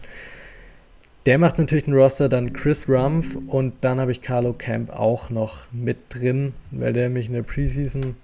[1.26, 5.28] Der macht natürlich den Roster dann Chris Rumpf und dann habe ich Carlo Camp auch
[5.28, 8.16] noch mit drin, weil der mich in der Preseason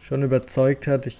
[0.00, 1.06] schon überzeugt hat.
[1.06, 1.18] Ich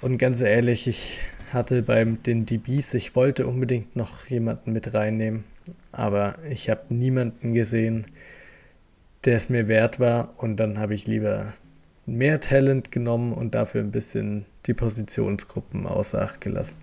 [0.00, 1.20] Und ganz ehrlich, ich
[1.52, 5.44] hatte bei den DBs, ich wollte unbedingt noch jemanden mit reinnehmen,
[5.92, 8.08] aber ich habe niemanden gesehen,
[9.24, 10.34] der es mir wert war.
[10.38, 11.54] Und dann habe ich lieber
[12.04, 16.76] mehr Talent genommen und dafür ein bisschen die Positionsgruppen außer Acht gelassen.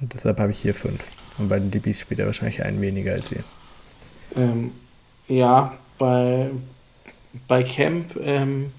[0.00, 1.04] Und deshalb habe ich hier fünf.
[1.38, 3.44] Und bei den DBs spielt er wahrscheinlich einen weniger als ihr.
[4.36, 4.72] Ähm,
[5.28, 6.50] ja, bei,
[7.48, 8.72] bei Camp, ähm,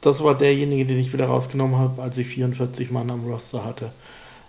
[0.00, 3.92] das war derjenige, den ich wieder rausgenommen habe, als ich 44 Mann am Roster hatte.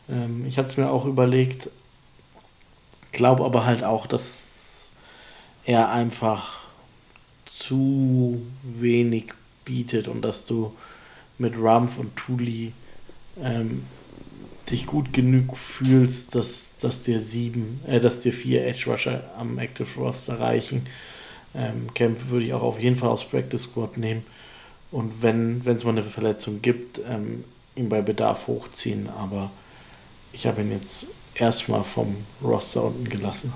[0.09, 1.69] Ähm, ich hatte es mir auch überlegt,
[3.11, 4.91] glaube aber halt auch, dass
[5.65, 6.61] er einfach
[7.45, 9.33] zu wenig
[9.65, 10.73] bietet und dass du
[11.37, 12.73] mit Rumpf und Tuli
[13.41, 13.83] ähm,
[14.71, 19.59] dich gut genug fühlst, dass, dass dir sieben, äh, dass dir vier Edge Rusher am
[19.59, 20.87] Active Roster reichen.
[21.53, 24.25] Ähm, Camp würde ich auch auf jeden Fall aus Practice Squad nehmen.
[24.91, 27.43] Und wenn es mal eine Verletzung gibt, ähm,
[27.75, 29.09] ihn bei Bedarf hochziehen.
[29.09, 29.51] Aber
[30.33, 33.53] ich habe ihn jetzt erstmal vom Roster unten gelassen.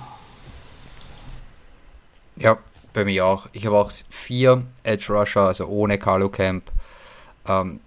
[2.38, 2.58] Ja,
[2.94, 3.48] bei mir auch.
[3.54, 6.72] Ich habe auch vier Edge Rusher, also ohne Carlo Camp.
[7.48, 7.80] Ähm,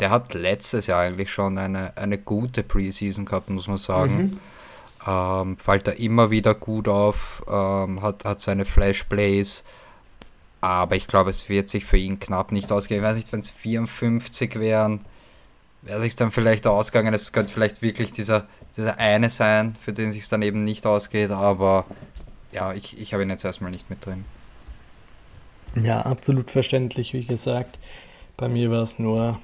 [0.00, 4.16] der hat letztes Jahr eigentlich schon eine, eine gute Preseason gehabt, muss man sagen.
[4.16, 4.40] Mhm.
[5.06, 9.62] Ähm, fällt da immer wieder gut auf, ähm, hat, hat seine Flash-Plays,
[10.60, 13.00] aber ich glaube, es wird sich für ihn knapp nicht ausgehen.
[13.00, 15.00] Ich weiß nicht, wenn es 54 wären,
[15.82, 17.14] wäre sich dann vielleicht ausgegangen.
[17.14, 18.46] Es könnte vielleicht wirklich dieser,
[18.76, 21.84] dieser eine sein, für den sich dann eben nicht ausgeht, aber
[22.52, 24.24] ja, ich, ich habe ihn jetzt erstmal nicht mit drin.
[25.80, 27.78] Ja, absolut verständlich, wie gesagt.
[28.36, 29.40] Bei mir war es nur,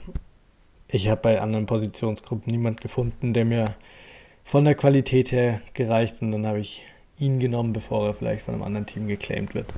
[0.88, 3.74] ich habe bei anderen Positionsgruppen niemand gefunden, der mir
[4.45, 6.82] von der Qualität her gereicht und dann habe ich
[7.18, 9.72] ihn genommen, bevor er vielleicht von einem anderen Team geclaimed wird.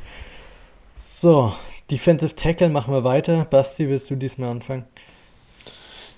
[0.97, 1.53] So,
[1.91, 3.45] Defensive Tackle machen wir weiter.
[3.45, 4.85] Basti, willst du diesmal anfangen?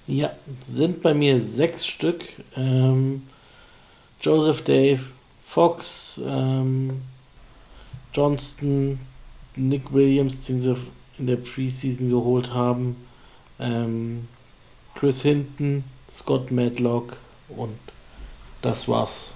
[0.06, 0.32] Ja,
[0.64, 2.24] sind bei mir sechs Stück.
[2.56, 3.22] Ähm,
[4.20, 5.00] Joseph Dave,
[5.42, 7.02] Fox, ähm,
[8.12, 8.98] Johnston,
[9.56, 10.76] Nick Williams, sie
[11.18, 12.96] in der Preseason geholt haben,
[13.58, 14.28] ähm,
[14.94, 17.16] Chris Hinton, Scott Madlock
[17.48, 17.76] und
[18.62, 19.32] das war's.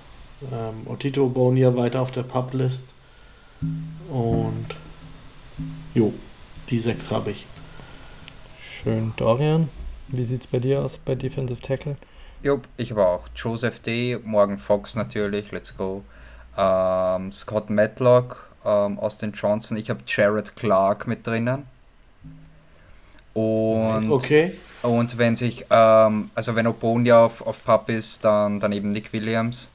[0.51, 2.89] Ähm, Otito Bonia weiter auf der Publist
[4.09, 4.67] und
[5.95, 6.13] Jo,
[6.69, 7.47] die sechs habe ich.
[8.63, 9.13] Schön.
[9.17, 9.69] Dorian,
[10.09, 11.97] wie sieht es bei dir aus bei Defensive Tackle?
[12.43, 16.03] Jo, ich habe auch Joseph D., Morgan Fox natürlich, let's go.
[16.57, 21.65] Ähm, Scott Matlock, ähm, Austin Johnson, ich habe Jared Clark mit drinnen.
[23.33, 24.55] Und, okay.
[24.83, 29.13] und wenn sich, ähm, also wenn Obonia auf, auf Pub ist, dann, dann eben Nick
[29.13, 29.69] Williams.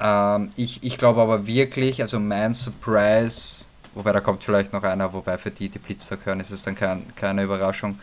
[0.00, 5.12] Ähm, ich ich glaube aber wirklich, also mein Surprise Wobei da kommt vielleicht noch einer,
[5.12, 7.98] wobei für die, die Blitzer hören, ist es dann kein, keine Überraschung.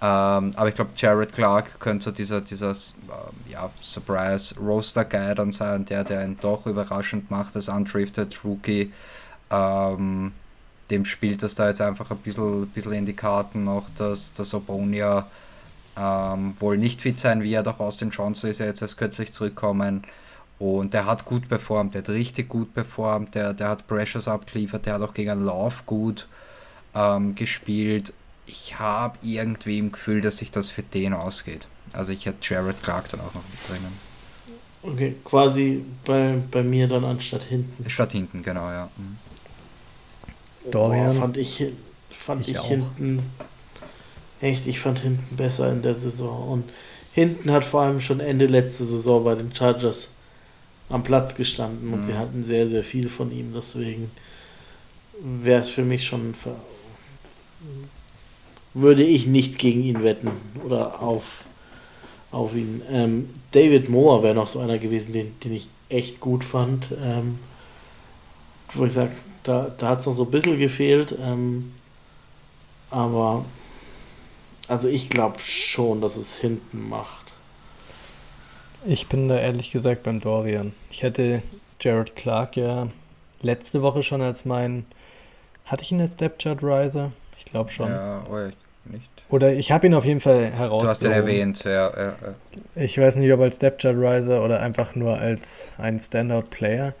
[0.00, 5.84] Ähm, aber ich glaube, Jared Clark könnte so dieser, dieser ähm, ja, Surprise-Roaster-Guy dann sein,
[5.84, 8.92] der, der ihn doch überraschend macht als Undrifted Rookie.
[9.54, 10.32] Ähm,
[10.90, 14.52] dem spielt das da jetzt einfach ein bisschen, bisschen in die Karten noch, dass, dass
[14.54, 15.26] Obonia
[15.96, 17.66] ähm, wohl nicht fit sein wird.
[17.68, 20.02] Auch Austin Johnson ist ja jetzt erst kürzlich zurückgekommen.
[20.58, 24.86] Und der hat gut performt, der hat richtig gut performt, der, der hat Pressures abgeliefert,
[24.86, 26.28] der hat auch gegen Love gut
[26.94, 28.12] ähm, gespielt.
[28.46, 31.66] Ich habe irgendwie im Gefühl, dass sich das für den ausgeht.
[31.92, 33.98] Also ich hätte Jared Clark dann auch noch mit drinnen.
[34.82, 37.88] Okay, quasi bei, bei mir dann anstatt hinten.
[37.88, 38.88] Statt hinten, genau, ja.
[38.96, 39.18] Mhm.
[40.70, 41.10] Dorian.
[41.10, 41.64] Oh, fand ich,
[42.10, 43.22] fand ich, ich hinten.
[44.40, 46.48] Echt, ich fand hinten besser in der Saison.
[46.48, 46.64] Und
[47.12, 50.14] hinten hat vor allem schon Ende letzte Saison bei den Chargers
[50.90, 52.04] am Platz gestanden und mhm.
[52.04, 53.52] sie hatten sehr, sehr viel von ihm.
[53.54, 54.10] Deswegen
[55.20, 56.34] wäre es für mich schon.
[58.74, 60.30] würde ich nicht gegen ihn wetten
[60.64, 61.44] oder auf,
[62.30, 62.82] auf ihn.
[62.90, 66.88] Ähm, David Moore wäre noch so einer gewesen, den, den ich echt gut fand.
[67.02, 67.38] Ähm,
[68.74, 69.12] wo ich sage,
[69.44, 71.16] da, da hat es noch so ein bisschen gefehlt.
[71.20, 71.72] Ähm,
[72.90, 73.44] aber
[74.68, 77.32] also ich glaube schon, dass es hinten macht.
[78.86, 80.72] Ich bin da ehrlich gesagt beim Dorian.
[80.90, 81.42] Ich hätte
[81.80, 82.88] Jared Clark ja
[83.40, 84.84] letzte Woche schon als mein.
[85.64, 87.12] Hatte ich ihn als Depth Riser?
[87.38, 87.88] Ich glaube schon.
[87.88, 88.52] Ja, oder
[88.84, 89.08] nicht.
[89.30, 90.84] Oder ich habe ihn auf jeden Fall herausgehoben.
[90.84, 92.34] Du hast ihn erwähnt, ja, ja, ja.
[92.82, 96.94] Ich weiß nicht, ob als Depth Riser oder einfach nur als ein Standout Player.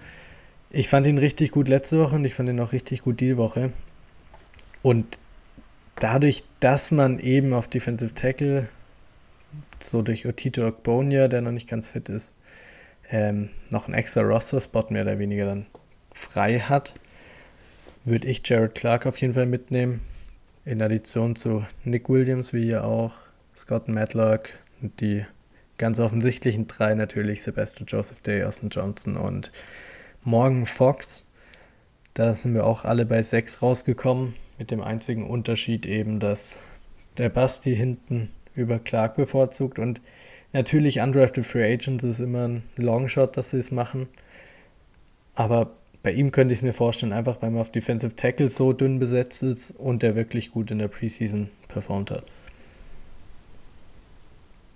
[0.76, 3.36] Ich fand ihn richtig gut letzte Woche und ich fand ihn auch richtig gut die
[3.36, 3.70] Woche.
[4.82, 5.18] Und
[6.00, 8.68] dadurch, dass man eben auf Defensive Tackle
[9.80, 12.34] so durch Otito Ogbonia, der noch nicht ganz fit ist,
[13.08, 15.66] ähm, noch einen extra Roster-Spot mehr oder weniger dann
[16.10, 16.94] frei hat,
[18.04, 20.00] würde ich Jared Clark auf jeden Fall mitnehmen.
[20.64, 23.12] In Addition zu Nick Williams, wie ja auch,
[23.56, 24.48] Scott Matlock,
[24.82, 25.24] Und die
[25.78, 29.52] ganz offensichtlichen drei natürlich Sebastian Joseph Day, Austin Johnson und
[30.24, 31.26] Morgan Fox.
[32.14, 36.60] Da sind wir auch alle bei sechs rausgekommen, mit dem einzigen Unterschied eben, dass
[37.18, 40.00] der Basti hinten über Clark bevorzugt und
[40.52, 44.08] natürlich undrafted Free Agents ist immer ein Longshot, dass sie es machen.
[45.34, 45.72] Aber
[46.02, 48.98] bei ihm könnte ich es mir vorstellen, einfach weil man auf Defensive Tackle so dünn
[48.98, 52.24] besetzt ist und der wirklich gut in der Preseason performt hat.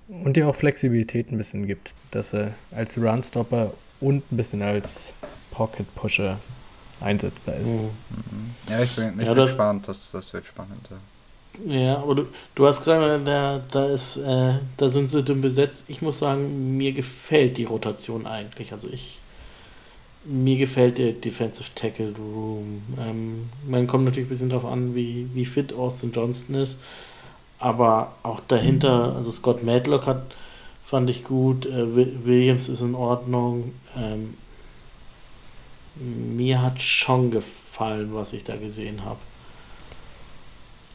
[0.09, 5.15] Und dir auch Flexibilität ein bisschen gibt, dass er als Runstopper und ein bisschen als
[5.59, 6.39] Pocket Pusher
[7.01, 7.73] einsetzbar ist.
[7.73, 7.91] Mhm.
[8.69, 10.89] Ja, ich bin, ich ja, bin das, gespannt, das, das wird spannend.
[11.67, 15.41] Ja, ja aber du, du hast gesagt, da, da, ist, äh, da sind sie dünn
[15.41, 15.87] besetzt.
[15.89, 18.73] Ich muss sagen, mir gefällt die Rotation eigentlich.
[18.73, 19.19] Also ich
[20.25, 22.83] mir gefällt der Defensive Tackle Room.
[23.01, 26.83] Ähm, man kommt natürlich ein bisschen darauf an, wie, wie fit Austin Johnston ist.
[27.59, 30.23] Aber auch dahinter, also Scott Madlock hat,
[30.85, 31.67] fand ich gut.
[31.67, 33.73] Äh, Williams ist in Ordnung.
[33.97, 34.35] Ähm,
[36.01, 39.19] mir hat schon gefallen, was ich da gesehen habe.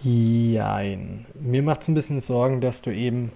[0.03, 1.25] Jein.
[1.39, 3.31] Mir macht es ein bisschen Sorgen, dass du eben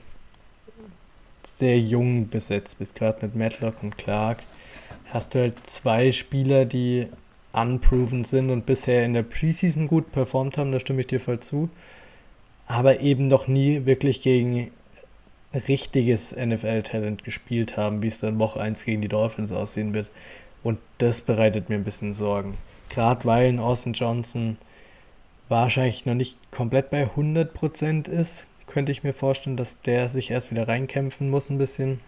[1.44, 4.40] sehr jung besetzt bist, gerade mit Matlock und Clark.
[5.06, 7.08] Hast du halt zwei Spieler, die
[7.54, 11.40] unproven sind und bisher in der Preseason gut performt haben, da stimme ich dir voll
[11.40, 11.70] zu.
[12.68, 14.72] Aber eben noch nie wirklich gegen
[15.54, 20.12] richtiges NFL-Talent gespielt haben, wie es dann Woche 1 gegen die Dolphins aussehen wird.
[20.68, 22.58] Und das bereitet mir ein bisschen Sorgen.
[22.90, 24.58] Gerade weil ein Austin Johnson
[25.48, 30.52] wahrscheinlich noch nicht komplett bei 100% ist, könnte ich mir vorstellen, dass der sich erst
[30.52, 32.02] wieder reinkämpfen muss ein bisschen.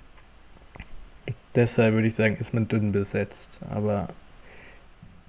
[1.55, 3.59] Deshalb würde ich sagen, ist man dünn besetzt.
[3.71, 4.09] Aber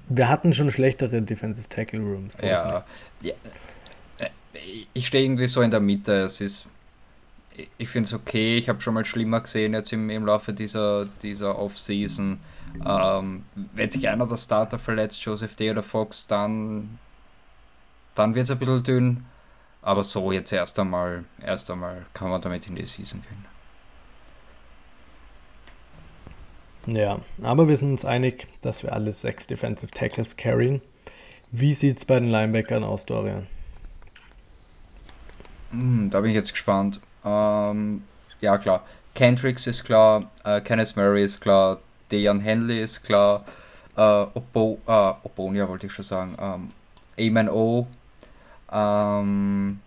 [0.08, 2.40] wir hatten schon schlechtere Defensive Tackle Rooms.
[2.40, 2.84] Ja,
[3.22, 3.34] ja,
[4.92, 6.24] ich stehe irgendwie so in der Mitte.
[6.24, 6.66] Es ist,
[7.78, 8.56] ich finde es okay.
[8.56, 12.40] Ich habe schon mal schlimmer gesehen jetzt im, im Laufe dieser, dieser Off-Season.
[12.84, 13.44] Ähm,
[13.74, 16.98] wenn sich einer der Starter verletzt, Joseph Day oder Fox, dann,
[18.14, 19.24] dann wird es ein bisschen dünn.
[19.82, 23.46] Aber so jetzt erst einmal, erst einmal kann man damit in die Season gehen.
[26.86, 30.80] Ja, aber wir sind uns einig, dass wir alle sechs Defensive Tackles carryen.
[31.50, 33.46] Wie sieht es bei den Linebackern aus, Dorian?
[35.72, 37.00] Hm, da bin ich jetzt gespannt.
[37.24, 38.04] Ähm,
[38.40, 38.84] ja, klar.
[39.14, 41.80] Kendricks ist klar, äh, Kenneth Murray ist klar,
[42.10, 43.44] Dejan Henley ist klar,
[43.96, 46.70] äh, Obo, äh, Obonia wollte ich schon sagen, ähm,
[47.16, 47.86] Eamon O,
[48.72, 49.80] ähm,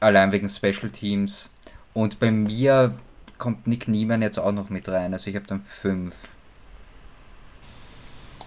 [0.00, 1.50] allein wegen Special Teams.
[1.92, 2.94] Und bei mir
[3.38, 6.14] kommt Nick Niemann jetzt auch noch mit rein, also ich habe dann fünf.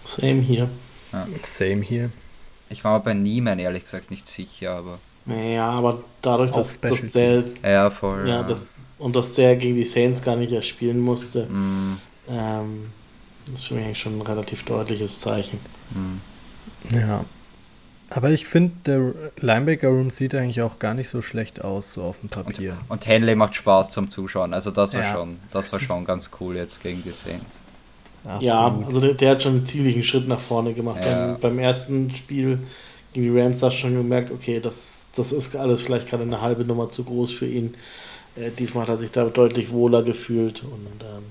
[0.06, 0.70] Same hier.
[1.12, 1.28] Ja.
[1.42, 2.10] Same hier.
[2.70, 5.00] Ich war mir bei Niemann ehrlich gesagt nicht sicher, aber.
[5.26, 7.44] Ja, aber dadurch, dass, dass der.
[7.64, 8.28] Ja, voll.
[8.28, 8.44] Ja, ja.
[8.44, 12.00] Das, und dass der gegen die Saints gar nicht erst spielen musste, mm.
[12.30, 12.90] ähm,
[13.46, 15.60] das ist für mich eigentlich schon ein relativ deutliches Zeichen.
[15.92, 16.96] Mm.
[16.96, 17.26] Ja.
[18.10, 22.04] Aber ich finde, der Linebacker Room sieht eigentlich auch gar nicht so schlecht aus, so
[22.04, 22.78] auf dem Papier.
[22.88, 24.54] Und, und Henley macht Spaß zum Zuschauen.
[24.54, 25.14] Also das war ja.
[25.14, 27.60] schon, das war schon ganz cool jetzt gegen die Saints.
[28.24, 28.44] Absolut.
[28.44, 31.00] Ja, also der, der, hat schon einen ziemlichen Schritt nach vorne gemacht.
[31.04, 31.32] Ja.
[31.34, 32.60] Beim, beim, ersten Spiel
[33.14, 36.40] gegen die Rams hast du schon gemerkt, okay, das, das ist alles vielleicht gerade eine
[36.40, 37.76] halbe Nummer zu groß für ihn.
[38.36, 40.64] Äh, diesmal hat er sich da deutlich wohler gefühlt.
[40.64, 41.24] Und, ähm,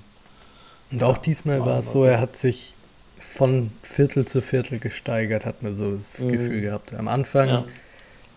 [0.93, 2.75] und auch diesmal war es so, er hat sich
[3.19, 6.33] von Viertel zu Viertel gesteigert, hat man so das mhm.
[6.33, 6.93] Gefühl gehabt.
[6.95, 7.65] Am Anfang ja.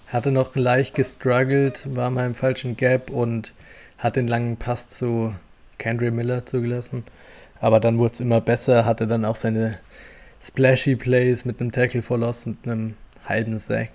[0.08, 3.54] hatte noch leicht gestruggelt, war mal im falschen Gap und
[3.98, 5.36] hat den langen Pass zu
[5.78, 7.04] Kendry Miller zugelassen.
[7.60, 9.78] Aber dann wurde es immer besser, hatte dann auch seine
[10.42, 12.96] splashy Plays mit einem Tackle for Loss und einem
[13.26, 13.92] halben Sack.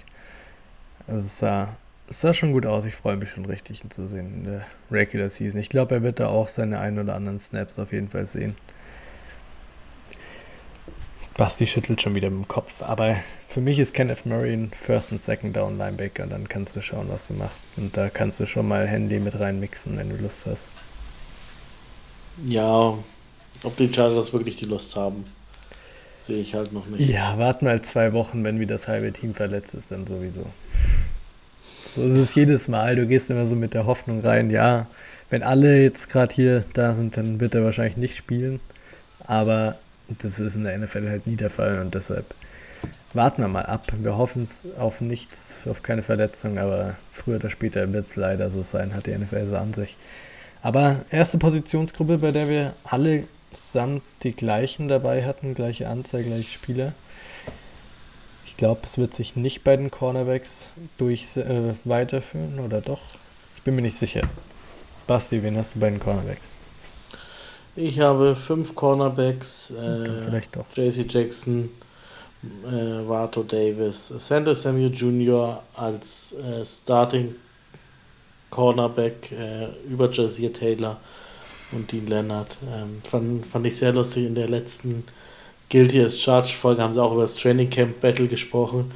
[1.07, 1.77] Also es sah,
[2.11, 2.85] es sah schon gut aus.
[2.85, 5.61] Ich freue mich schon richtig, ihn zu sehen in der Regular Season.
[5.61, 8.57] Ich glaube, er wird da auch seine ein oder anderen Snaps auf jeden Fall sehen.
[11.37, 12.83] Basti schüttelt schon wieder mit dem Kopf.
[12.83, 13.17] Aber
[13.49, 16.27] für mich ist Kenneth Murray ein First- und Second-Down Linebacker.
[16.27, 17.69] Dann kannst du schauen, was du machst.
[17.77, 20.69] Und da kannst du schon mal Handy mit reinmixen, wenn du Lust hast.
[22.45, 22.99] Ja,
[23.63, 25.27] ob die Chargers wirklich die Lust haben,
[26.19, 27.09] sehe ich halt noch nicht.
[27.09, 30.45] Ja, warten mal zwei Wochen, wenn wieder das halbe Team verletzt ist, dann sowieso.
[31.95, 32.97] So ist es jedes Mal.
[32.97, 34.86] Du gehst immer so mit der Hoffnung rein, ja,
[35.28, 38.61] wenn alle jetzt gerade hier da sind, dann wird er wahrscheinlich nicht spielen.
[39.24, 39.76] Aber
[40.09, 42.34] das ist in der NFL halt nie der Fall und deshalb
[43.14, 43.93] warten wir mal ab.
[43.99, 44.47] Wir hoffen
[44.78, 49.07] auf nichts, auf keine Verletzung, aber früher oder später wird es leider so sein, hat
[49.07, 49.97] die NFL so an sich.
[50.62, 56.51] Aber erste Positionsgruppe, bei der wir alle samt die gleichen dabei hatten, gleiche Anzahl, gleiche
[56.51, 56.93] Spieler.
[58.61, 63.01] Ich glaube, es wird sich nicht bei den Cornerbacks durch äh, weiterführen, oder doch?
[63.57, 64.21] Ich bin mir nicht sicher.
[65.07, 66.43] Basti, wen hast du bei den Cornerbacks?
[67.75, 69.71] Ich habe fünf Cornerbacks.
[69.71, 70.67] Äh, vielleicht doch.
[70.77, 71.71] JC Jackson,
[72.67, 75.63] äh, Vato Davis, Santa Samuel Jr.
[75.73, 77.35] als äh, Starting
[78.51, 81.01] Cornerback äh, über Jazir Taylor
[81.73, 82.59] und Dean Leonard.
[82.71, 84.27] Ähm, fand, fand ich sehr lustig.
[84.27, 85.05] In der letzten
[85.71, 88.93] Guilty as Charged Folge haben sie auch über das Training Camp Battle gesprochen.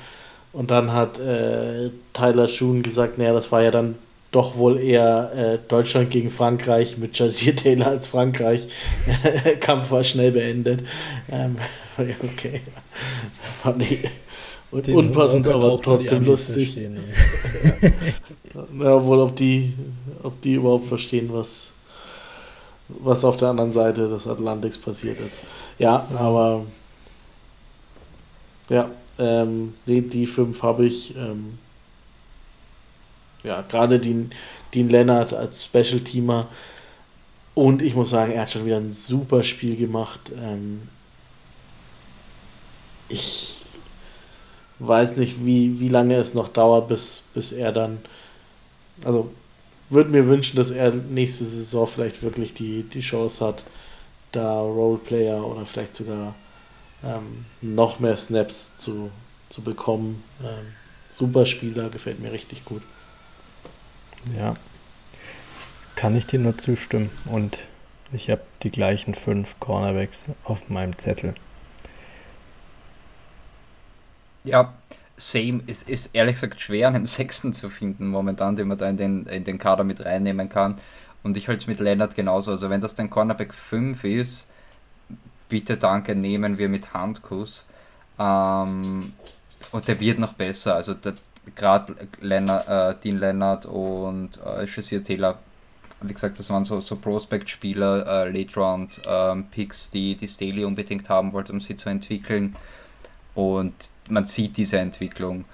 [0.53, 3.97] Und dann hat äh, Tyler Schoon gesagt, naja, das war ja dann
[4.35, 8.67] doch wohl eher äh, Deutschland gegen Frankreich mit Jazir Taylor als Frankreich.
[9.61, 10.83] Kampf war schnell beendet.
[11.31, 11.57] Ähm,
[11.99, 12.61] okay.
[13.63, 14.01] Fand ich
[14.73, 16.77] Den unpassend, aber trotzdem lustig.
[18.81, 19.73] ja, wohl, ob die,
[20.25, 21.71] ob die überhaupt verstehen, was,
[22.89, 25.41] was auf der anderen Seite des Atlantiks passiert ist.
[25.79, 26.65] Ja, aber
[28.69, 31.17] ja, ähm, die, die fünf habe ich.
[31.17, 31.59] Ähm,
[33.43, 34.31] ja, gerade Dean,
[34.73, 36.49] Dean Leonard als Special-Teamer.
[37.55, 40.33] Und ich muss sagen, er hat schon wieder ein super Spiel gemacht.
[40.37, 40.89] Ähm,
[43.09, 43.59] ich
[44.79, 48.01] weiß nicht, wie, wie lange es noch dauert, bis, bis er dann.
[49.05, 49.31] Also,
[49.91, 53.65] würde mir wünschen, dass er nächste Saison vielleicht wirklich die, die Chance hat,
[54.33, 56.35] da Roleplayer oder vielleicht sogar
[57.05, 59.11] ähm, noch mehr Snaps zu,
[59.49, 60.23] zu bekommen.
[60.43, 60.67] Ähm,
[61.09, 62.83] super Spieler, gefällt mir richtig gut.
[64.37, 64.57] Ja,
[65.97, 67.11] kann ich dir nur zustimmen.
[67.27, 67.59] Und
[68.13, 71.35] ich habe die gleichen fünf Cornerbacks auf meinem Zettel.
[74.45, 74.75] Ja,
[75.17, 75.63] same.
[75.67, 79.27] Es ist ehrlich gesagt schwer, einen Sechsten zu finden momentan, den man da in den,
[79.27, 80.77] in den Kader mit reinnehmen kann.
[81.23, 82.51] Und ich halte es mit Leonard genauso.
[82.51, 84.47] Also wenn das dein Cornerback 5 ist,
[85.49, 87.65] bitte danke, nehmen wir mit Handkuss.
[88.19, 89.13] Ähm,
[89.73, 90.75] und der wird noch besser.
[90.75, 90.95] Also
[91.55, 94.67] gerade äh, Dean Leonard und äh,
[95.01, 95.39] Taylor,
[96.03, 101.33] wie gesagt, das waren so, so Prospect-Spieler, äh, Late-Round-Picks, ähm, die, die Staley unbedingt haben
[101.33, 102.55] wollte, um sie zu entwickeln.
[103.35, 103.75] Und
[104.09, 105.45] man sieht diese Entwicklung.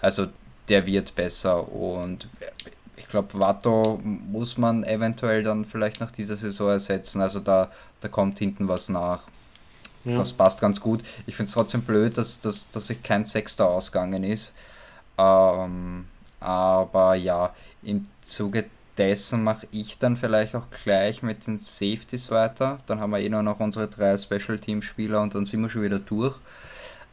[0.00, 0.28] Also
[0.68, 2.28] der wird besser und
[2.96, 7.20] ich glaube, Watto muss man eventuell dann vielleicht nach dieser Saison ersetzen.
[7.20, 9.22] Also da, da kommt hinten was nach.
[10.04, 10.14] Ja.
[10.14, 11.02] Das passt ganz gut.
[11.26, 14.52] Ich finde es trotzdem blöd, dass, dass, dass sich kein Sechster ausgegangen ist.
[15.18, 16.06] Ähm,
[16.40, 18.66] aber ja, im Zuge
[18.96, 22.80] dessen mache ich dann vielleicht auch gleich mit den Safeties weiter.
[22.86, 25.70] Dann haben wir eh nur noch unsere drei Special Team Spieler und dann sind wir
[25.70, 26.36] schon wieder durch.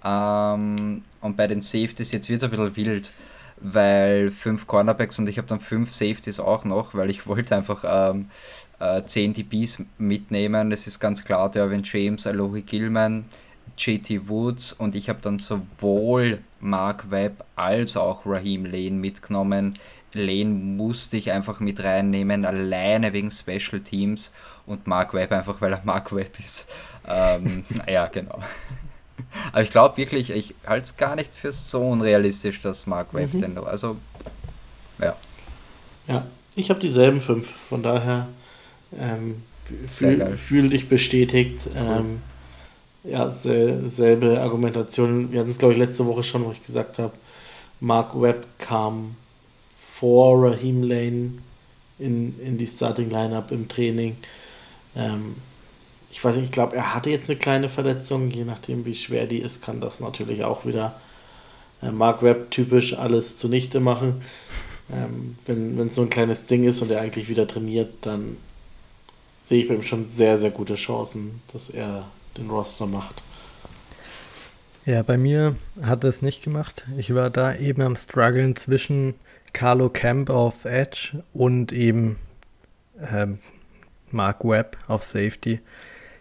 [0.07, 3.11] Ähm, und bei den Safeties, jetzt wird es ein bisschen wild,
[3.59, 7.83] weil fünf Cornerbacks und ich habe dann fünf Safeties auch noch, weil ich wollte einfach
[8.11, 8.29] ähm,
[8.79, 10.69] äh, 10 DBs mitnehmen.
[10.69, 13.25] Das ist ganz klar, Derwin James, Alohi Gilman,
[13.77, 19.73] JT Woods und ich habe dann sowohl Mark Webb als auch Raheem Lane mitgenommen.
[20.13, 24.31] Lane musste ich einfach mit reinnehmen, alleine wegen Special Teams
[24.65, 26.69] und Mark Webb einfach, weil er Mark Webb ist.
[27.07, 28.39] Ähm, ja, genau.
[29.51, 33.33] Aber ich glaube wirklich, ich halte es gar nicht für so unrealistisch, dass Mark Webb
[33.33, 33.39] mhm.
[33.39, 33.97] denn, also,
[34.99, 35.15] ja.
[36.07, 36.25] Ja,
[36.55, 38.27] ich habe dieselben fünf, von daher
[38.97, 39.43] ähm,
[39.87, 41.59] fühl, fühl dich bestätigt.
[41.75, 42.21] Ähm,
[43.03, 45.31] ja, selbe Argumentation.
[45.31, 47.13] Wir hatten es, glaube ich, letzte Woche schon, wo ich gesagt habe,
[47.79, 49.15] Mark Webb kam
[49.93, 51.31] vor Raheem Lane
[51.99, 54.17] in, in die Starting Lineup im Training.
[54.95, 55.35] Ähm,
[56.17, 59.27] ich weiß nicht, ich glaube, er hatte jetzt eine kleine Verletzung, je nachdem, wie schwer
[59.27, 60.99] die ist, kann das natürlich auch wieder
[61.83, 64.23] äh, Mark Webb typisch alles zunichte machen.
[64.89, 68.37] Ähm, wenn es so ein kleines Ding ist und er eigentlich wieder trainiert, dann
[69.35, 72.05] sehe ich bei ihm schon sehr, sehr gute Chancen, dass er
[72.37, 73.21] den Roster macht.
[74.85, 76.85] Ja, bei mir hat er es nicht gemacht.
[76.97, 79.15] Ich war da eben am struggeln zwischen
[79.51, 82.15] Carlo Camp auf Edge und eben
[83.01, 83.39] ähm,
[84.11, 85.59] Mark Webb auf Safety.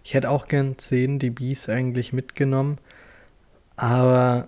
[0.06, 2.78] Ich hätte auch gern 10 DBs eigentlich mitgenommen,
[3.74, 4.46] aber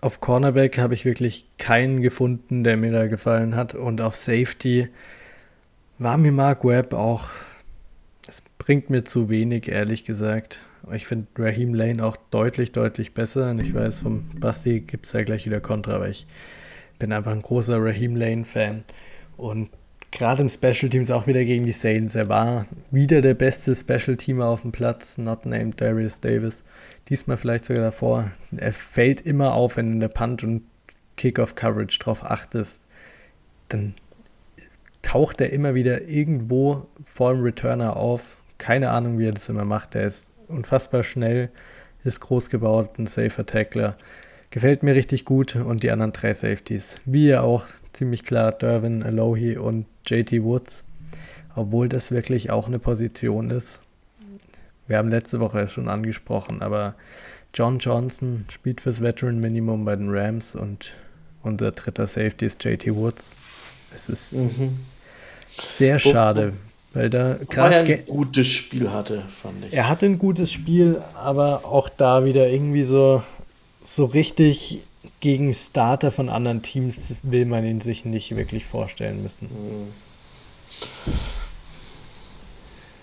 [0.00, 3.74] auf Cornerback habe ich wirklich keinen gefunden, der mir da gefallen hat.
[3.74, 4.88] Und auf Safety
[5.98, 7.28] war mir Mark Webb auch,
[8.26, 10.60] es bringt mir zu wenig, ehrlich gesagt.
[10.90, 13.50] Ich finde Raheem Lane auch deutlich, deutlich besser.
[13.50, 16.26] Und ich weiß, vom Basti gibt es ja gleich wieder Kontra, aber ich
[16.98, 18.84] bin einfach ein großer Raheem Lane-Fan.
[19.36, 19.68] Und
[20.14, 22.14] gerade im Special Teams auch wieder gegen die Saints.
[22.14, 26.62] Er war wieder der beste Special Teamer auf dem Platz, not named Darius Davis.
[27.08, 28.30] Diesmal vielleicht sogar davor.
[28.56, 30.62] Er fällt immer auf, wenn du in der Punt- und
[31.16, 32.82] Kickoff-Coverage drauf achtest.
[33.68, 33.94] Dann
[35.02, 38.36] taucht er immer wieder irgendwo vor dem Returner auf.
[38.58, 39.96] Keine Ahnung, wie er das immer macht.
[39.96, 41.50] Er ist unfassbar schnell,
[42.04, 43.96] ist groß gebaut, ein safer Tackler.
[44.50, 49.02] Gefällt mir richtig gut und die anderen drei Safeties, wie ja auch ziemlich klar Derwin,
[49.02, 50.84] Alohi und JT Woods.
[51.56, 53.80] obwohl das wirklich auch eine Position ist.
[54.86, 56.94] Wir haben letzte Woche schon angesprochen, aber
[57.54, 60.94] John Johnson spielt fürs Veteran Minimum bei den Rams und
[61.42, 63.36] unser dritter Safety ist JT Woods.
[63.94, 64.80] Es ist mhm.
[65.62, 66.54] sehr schade,
[66.92, 69.72] weil da gerade ein gutes Spiel hatte, fand ich.
[69.72, 73.22] Er hatte ein gutes Spiel, aber auch da wieder irgendwie so,
[73.84, 74.82] so richtig
[75.20, 79.48] gegen Starter von anderen Teams will man ihn sich nicht wirklich vorstellen müssen.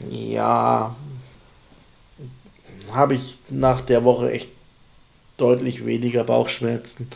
[0.09, 0.95] Ja,
[2.91, 4.49] habe ich nach der Woche echt
[5.37, 7.07] deutlich weniger Bauchschmerzen.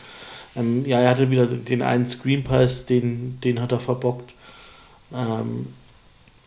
[0.54, 4.32] Ähm, ja, er hatte wieder den einen Screen Pass, den, den hat er verbockt.
[5.12, 5.66] Ähm,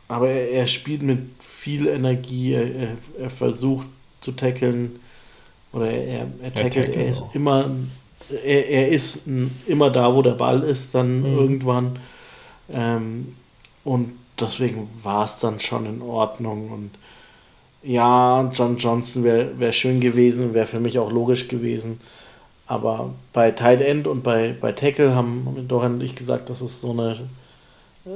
[0.08, 3.88] aber er, er, spielt mit viel Energie, er, er versucht
[4.22, 5.00] zu tackeln
[5.72, 7.70] oder er, er tackelt, er, ist immer
[8.30, 9.24] er, er ist
[9.68, 11.38] immer da, wo der Ball ist, dann mhm.
[11.38, 12.00] irgendwann.
[12.74, 13.36] Ähm,
[13.84, 16.72] und deswegen war es dann schon in Ordnung.
[16.72, 16.92] Und
[17.84, 22.00] ja, John Johnson wäre wär schön gewesen, wäre für mich auch logisch gewesen.
[22.68, 26.82] Aber bei Tight End und bei, bei Tackle haben Dorian und ich gesagt, das ist
[26.82, 27.18] so eine,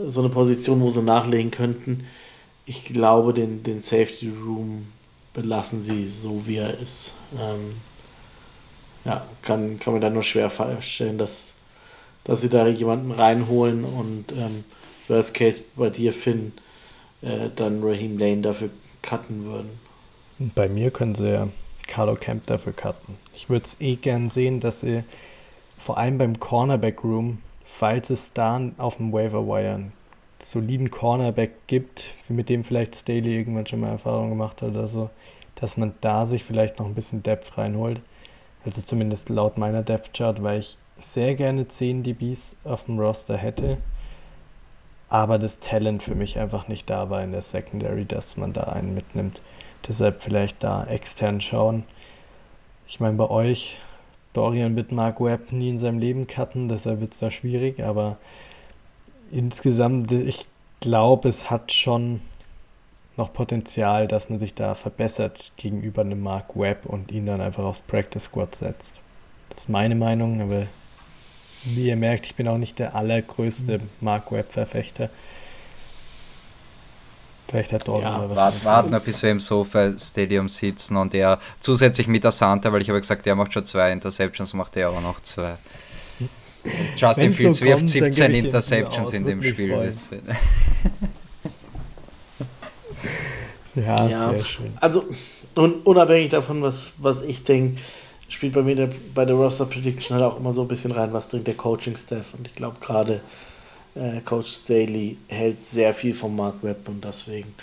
[0.07, 2.05] so eine Position, wo sie nachlegen könnten.
[2.65, 4.87] Ich glaube, den, den Safety Room
[5.33, 7.13] belassen sie so, wie er ist.
[7.33, 7.71] Ähm,
[9.05, 11.53] ja, kann, kann mir da nur schwer vorstellen, dass,
[12.23, 14.63] dass sie da jemanden reinholen und ähm,
[15.07, 16.53] Worst Case bei dir, Finn,
[17.21, 18.69] äh, dann Raheem Lane dafür
[19.01, 19.69] cutten würden.
[20.55, 21.47] Bei mir können sie ja
[21.87, 23.15] Carlo Camp dafür cutten.
[23.33, 25.03] Ich würde es eh gern sehen, dass sie
[25.77, 29.93] vor allem beim Cornerback Room, falls es da auf dem Waiver Wire einen
[30.39, 35.09] soliden Cornerback gibt, mit dem vielleicht Staley irgendwann schon mal Erfahrung gemacht hat oder so,
[35.55, 38.01] dass man da sich vielleicht noch ein bisschen Depth reinholt.
[38.65, 43.35] Also zumindest laut meiner Depth Chart, weil ich sehr gerne 10 DBs auf dem Roster
[43.37, 43.77] hätte,
[45.09, 48.63] aber das Talent für mich einfach nicht da war in der Secondary, dass man da
[48.63, 49.41] einen mitnimmt.
[49.87, 51.83] Deshalb vielleicht da extern schauen.
[52.87, 53.77] Ich meine, bei euch,
[54.31, 58.17] Dorian wird Mark Webb nie in seinem Leben cutten, deshalb wird es da schwierig, aber
[59.31, 60.47] insgesamt, ich
[60.79, 62.21] glaube, es hat schon
[63.15, 67.63] noch Potenzial, dass man sich da verbessert gegenüber einem Mark Webb und ihn dann einfach
[67.63, 68.95] aufs Practice Squad setzt.
[69.49, 70.65] Das ist meine Meinung, aber
[71.63, 75.09] wie ihr merkt, ich bin auch nicht der allergrößte Mark Webb-Verfechter.
[77.47, 78.37] Vielleicht hat Dortmund ja, was.
[78.37, 82.73] Wart, warten wir, bis wir im Sofa Stadium sitzen und er zusätzlich mit der Santa,
[82.73, 85.57] weil ich habe gesagt, er macht schon zwei Interceptions, macht er auch noch zwei.
[86.95, 89.91] Justin Fields so wirft 17 Interceptions in dem Spiel.
[93.75, 94.73] ja, ja, sehr schön.
[94.79, 95.03] Also,
[95.55, 97.81] und unabhängig davon, was, was ich denke,
[98.29, 101.13] spielt bei mir der, bei der Roster Prediction halt auch immer so ein bisschen rein,
[101.13, 102.33] was denkt der Coaching-Staff.
[102.37, 103.21] Und ich glaube, gerade
[103.95, 107.53] äh, Coach Staley hält sehr viel von Mark Webb und deswegen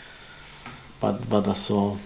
[1.00, 1.98] war, war das so,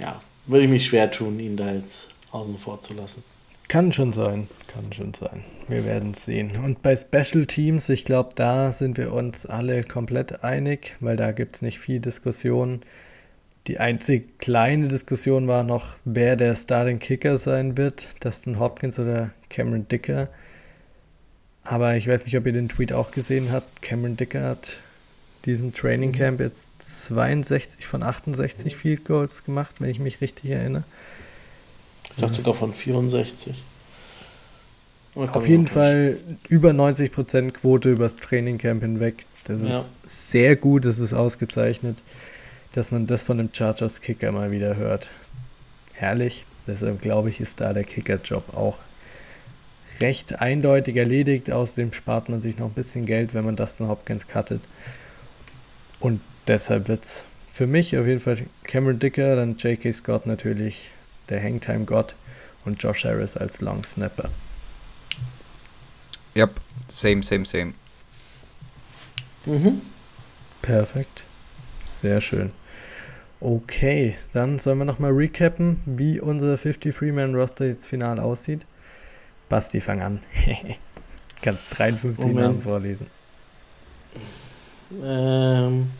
[0.00, 3.22] ja, würde ich mich schwer tun, ihn da jetzt außen vor zu lassen.
[3.68, 5.42] Kann schon sein, kann schon sein.
[5.66, 6.56] Wir werden es sehen.
[6.64, 11.32] Und bei Special Teams, ich glaube, da sind wir uns alle komplett einig, weil da
[11.32, 12.82] gibt es nicht viel Diskussion.
[13.66, 19.30] Die einzig kleine Diskussion war noch, wer der Starting Kicker sein wird, Dustin Hopkins oder
[19.48, 20.28] Cameron Dicker.
[21.64, 23.82] Aber ich weiß nicht, ob ihr den Tweet auch gesehen habt.
[23.82, 24.78] Cameron Dicker hat
[25.46, 26.14] diesem Training mhm.
[26.14, 30.84] Camp jetzt 62 von 68 Field Goals gemacht, wenn ich mich richtig erinnere.
[32.04, 33.62] Ich dachte sogar von 64.
[35.14, 39.24] Auf jeden Fall über 90% Quote übers Training Camp hinweg.
[39.44, 39.88] Das ist ja.
[40.04, 41.96] sehr gut, das ist ausgezeichnet,
[42.76, 45.08] dass man das von dem Chargers Kicker mal wieder hört.
[45.94, 46.44] Herrlich.
[46.66, 48.76] Deshalb glaube ich, ist da der Kicker-Job auch
[50.00, 51.50] recht eindeutig erledigt.
[51.50, 54.60] Außerdem spart man sich noch ein bisschen Geld, wenn man Dustin Hopkins cuttet.
[56.00, 59.90] Und deshalb wird es für mich auf jeden Fall Cameron Dicker, dann J.K.
[59.92, 60.90] Scott natürlich,
[61.30, 62.14] der Hangtime-Gott
[62.66, 64.28] und Josh Harris als Long Snapper.
[66.36, 67.72] Yep, same, same, same.
[69.46, 69.80] Mhm.
[70.60, 71.22] Perfekt.
[71.84, 72.52] Sehr schön.
[73.40, 78.64] Okay, dann sollen wir nochmal recappen, wie unser 53-Man-Roster jetzt final aussieht.
[79.48, 80.20] Basti, fang an.
[81.42, 82.34] Kannst 53 Moment.
[82.34, 83.06] Namen vorlesen.
[85.02, 85.90] Ähm,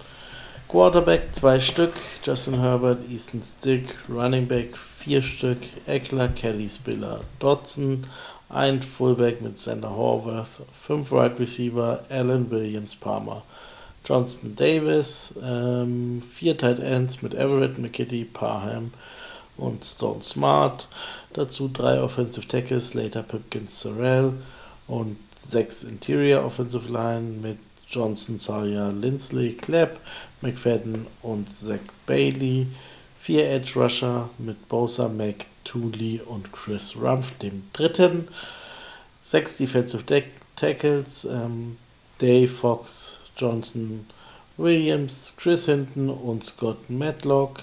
[0.69, 1.93] Quarterback zwei Stück,
[2.25, 8.05] Justin Herbert, Easton Stick, Running Back vier Stück, Eckler, Kelly Spiller, Dodson,
[8.49, 13.43] ein Fullback mit Sander Horvath, fünf Wide right Receiver, Allen Williams Palmer,
[14.07, 18.93] Johnston Davis, ähm, vier Tight Ends mit Everett, McKitty, Parham
[19.57, 20.87] und Stone Smart.
[21.33, 24.33] Dazu drei Offensive Tackles, Later Pipkins Sorrell
[24.87, 29.99] und sechs Interior Offensive Line mit Johnson, Sawyer, Lindsley, Clapp,
[30.41, 32.69] McFadden und Zach Bailey.
[33.19, 38.29] Vier Edge Rusher mit Bosa, Mac, Tooley und Chris Rumpf, dem dritten.
[39.23, 40.05] Sechs Defensive
[40.55, 41.77] Tackles, ähm,
[42.19, 44.07] Dave Fox, Johnson,
[44.57, 47.63] Williams, Chris Hinton und Scott Matlock.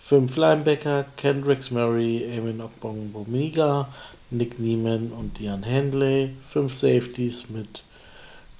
[0.00, 3.88] Fünf Linebacker, Kendricks Murray, Eamon Okbongboniga,
[4.30, 6.30] Nick Neiman und Dian Handley.
[6.48, 7.82] Fünf Safeties mit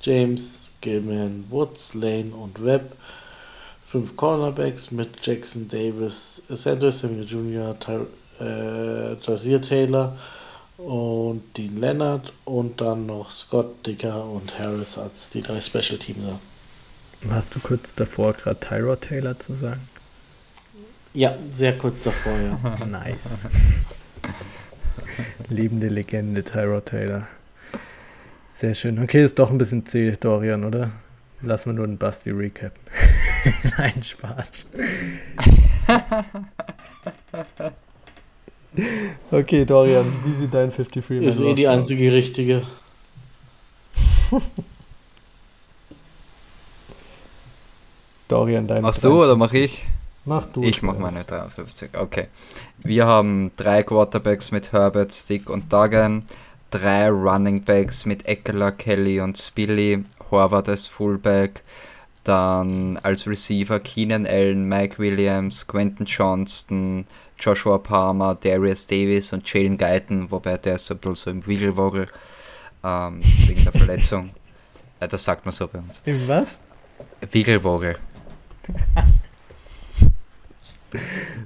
[0.03, 2.93] James, Gilman, Woods, Lane und Webb.
[3.87, 8.07] Fünf Cornerbacks mit Jackson Davis, Sanders Samuel Jr., Ty
[8.39, 10.17] äh, Taylor
[10.87, 16.41] und Dean Leonard und dann noch Scott Dicker und Harris als die drei Special Teamer.
[17.23, 19.89] Warst du kurz davor, gerade Tyrod Taylor zu sagen?
[21.13, 22.87] Ja, sehr kurz davor, ja.
[22.87, 23.85] nice.
[25.49, 27.27] Lebende Legende, Tyrod Taylor.
[28.49, 28.99] Sehr schön.
[28.99, 30.93] Okay, ist doch ein bisschen zäh, Dorian, oder?
[31.43, 32.73] Lassen wir nur einen Basti Recap.
[33.79, 34.67] Nein, Spaß.
[39.31, 42.63] okay, Dorian, wie sieht dein 53 Man Ist eh die einzige richtige.
[48.29, 49.87] Dorian, dein Machst du oder mach ich?
[50.25, 50.63] Mach du.
[50.63, 51.91] Ich mach meine 53.
[51.99, 52.29] Okay.
[52.79, 56.27] Wir haben drei Quarterbacks mit Herbert, Stick und Duggan,
[56.71, 61.63] drei Running Backs mit Eckler, Kelly und Spilly, Horvath als Fullback,
[62.23, 67.07] dann als Receiver Keenan Allen, Mike Williams, Quentin Johnston,
[67.41, 72.07] Joshua Palmer, Darius Davis und Jalen Guyton, wobei der ist ein bisschen so im Wiggelwoggle
[72.85, 74.31] ähm, wegen der Verletzung.
[75.01, 76.01] Äh, das sagt man so bei uns.
[76.05, 76.61] Im was?
[77.33, 77.97] Wiggelwoggle.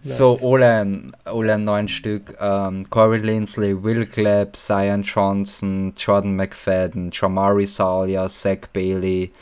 [0.03, 2.37] so, Olan, Olan neun Stück.
[2.41, 9.33] Ähm, Corey Lindsley, Will Clapp, Zion Johnson, Jordan McFadden, Jamari Salia, Zach Bailey,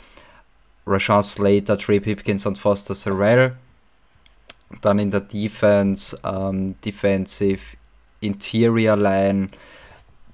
[0.85, 3.55] Rashawn Slater, Trey Pipkins und Foster Sorrell.
[4.81, 7.61] Dann in der Defense, ähm, Defensive
[8.21, 9.49] Interior Line,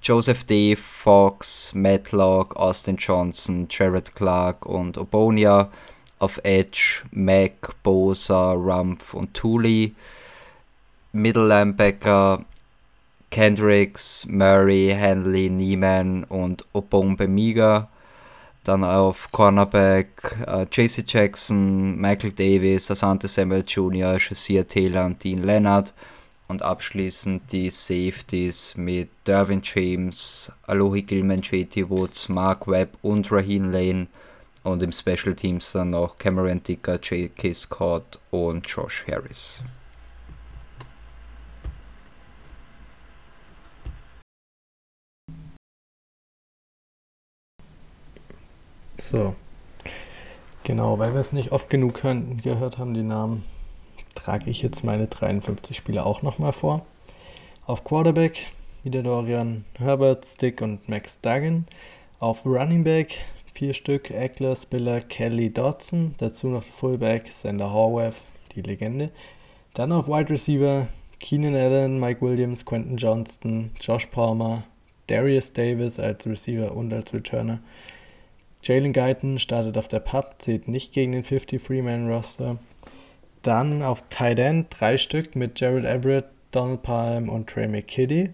[0.02, 0.76] Joseph D.
[0.76, 5.70] Fox, Matlock, Austin Johnson, Jared Clark und Obonia
[6.18, 9.94] auf Edge Mac, Bosa, Rumpf und Tooley.
[11.12, 12.44] Middle Linebacker
[13.30, 17.28] Kendricks, Murray, Henley, Neiman und Obombe
[18.64, 25.42] Dann auf Cornerback äh, JC Jackson, Michael Davis, Asante Samuel Jr., Shazier Taylor und Dean
[25.42, 25.94] Leonard.
[26.48, 33.70] Und abschließend die Safeties mit Dervin James, Alohi Gilman, JT Woods, Mark Webb und Raheem
[33.70, 34.08] Lane
[34.62, 37.54] und im Special Teams dann noch Cameron Dicker, J.K.
[37.54, 39.62] Scott und Josh Harris.
[49.10, 49.34] So.
[50.62, 53.42] Genau, weil wir es nicht oft genug gehört haben, die Namen,
[54.14, 56.86] trage ich jetzt meine 53 Spieler auch nochmal vor.
[57.66, 58.46] Auf Quarterback
[58.84, 61.66] wieder Dorian Herbert, Stick und Max Duggan.
[62.20, 68.14] Auf Running Back vier Stück, Eckler, Spiller, Kelly, Dodson, dazu noch Fullback, Sander Horwath,
[68.54, 69.10] die Legende.
[69.74, 70.86] Dann auf Wide Receiver,
[71.18, 74.62] Keenan Allen, Mike Williams, Quentin Johnston, Josh Palmer,
[75.08, 77.58] Darius Davis als Receiver und als Returner.
[78.62, 82.58] Jalen Guyton startet auf der Pub, zählt nicht gegen den 53-Man-Roster.
[83.42, 88.30] Dann auf Tight End drei Stück mit Gerald Everett, Donald Palm und Trey McKitty.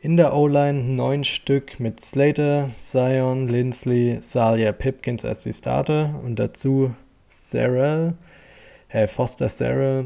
[0.00, 6.38] In der O-Line neun Stück mit Slater, Zion, Lindsley, Salia, Pipkins als die Starter und
[6.38, 6.94] dazu
[7.28, 8.14] Sarah,
[8.90, 10.04] äh, Foster Sarah,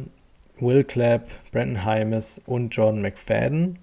[0.59, 3.79] Will Clapp, Brandon Hymes und Jordan McFadden.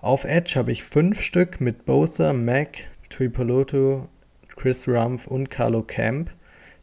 [0.00, 4.08] Auf Edge habe ich fünf Stück mit Bosa, Mac, Tripoloto,
[4.58, 6.30] Chris Rumpf und Carlo Camp,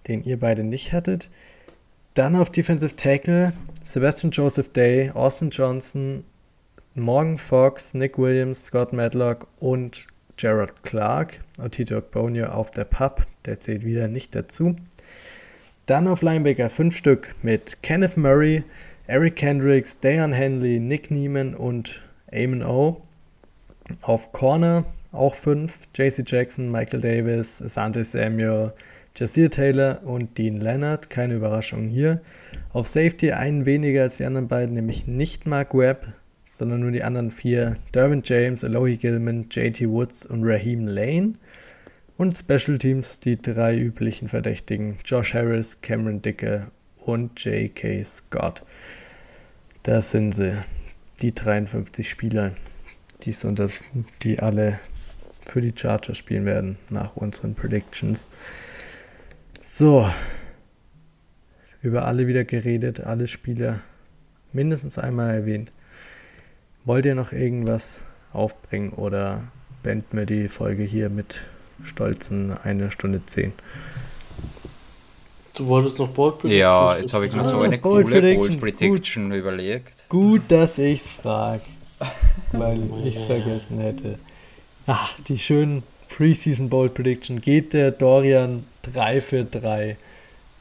[0.08, 1.30] den ihr beide nicht hattet.
[2.14, 3.52] Dann auf Defensive Tackle
[3.84, 6.24] Sebastian Joseph Day, Austin Johnson,
[6.96, 10.08] Morgan Fox, Nick Williams, Scott Madlock und
[10.38, 11.40] Gerald Clark.
[11.62, 14.76] Otito Bonio auf der Pub, der zählt wieder nicht dazu.
[15.86, 18.64] Dann auf Linebacker fünf Stück mit Kenneth Murray,
[19.06, 23.04] Eric Kendricks, Dayan Henley, Nick Neiman und Eamon O.
[24.02, 24.84] Auf Corner
[25.16, 28.74] auch fünf: JC Jackson, Michael Davis, Asante Samuel,
[29.16, 31.10] Jasir Taylor und Dean Leonard.
[31.10, 32.22] Keine Überraschung hier.
[32.74, 36.08] Auf Safety einen weniger als die anderen beiden, nämlich nicht Mark Webb,
[36.46, 41.34] sondern nur die anderen vier: Derwin James, Alohi Gilman, JT Woods und Raheem Lane.
[42.18, 46.68] Und Special Teams die drei üblichen Verdächtigen: Josh Harris, Cameron Dicke
[47.06, 48.04] und J.K.
[48.04, 48.64] Scott.
[49.84, 50.58] Das sind sie,
[51.22, 52.52] die 53 Spieler,
[53.22, 53.84] die, sind das,
[54.24, 54.80] die alle
[55.46, 58.30] für die Chargers spielen werden, nach unseren Predictions.
[59.60, 60.10] So.
[61.82, 63.80] Über alle wieder geredet, alle Spieler
[64.54, 65.72] mindestens einmal erwähnt.
[66.84, 69.44] Wollt ihr noch irgendwas aufbringen oder
[69.84, 71.42] beenden wir die Folge hier mit
[71.84, 73.54] stolzen eine Stunde zehn?
[75.56, 76.60] Du wolltest noch Bold Prediction?
[76.60, 79.38] Ja, jetzt habe ich mir so eine Bold coole Prediction, Bold Prediction gut.
[79.38, 80.10] überlegt.
[80.10, 81.64] Gut, dass ich es frage,
[82.52, 84.20] weil ich es vergessen hätte.
[84.88, 87.42] Ach, die schönen Preseason Bold Prediction.
[87.42, 89.98] Geht der Dorian 3 für 3?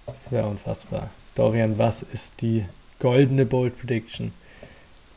[0.07, 1.11] Das wäre unfassbar.
[1.35, 2.65] Dorian, was ist die
[3.01, 4.33] goldene Bold Prediction?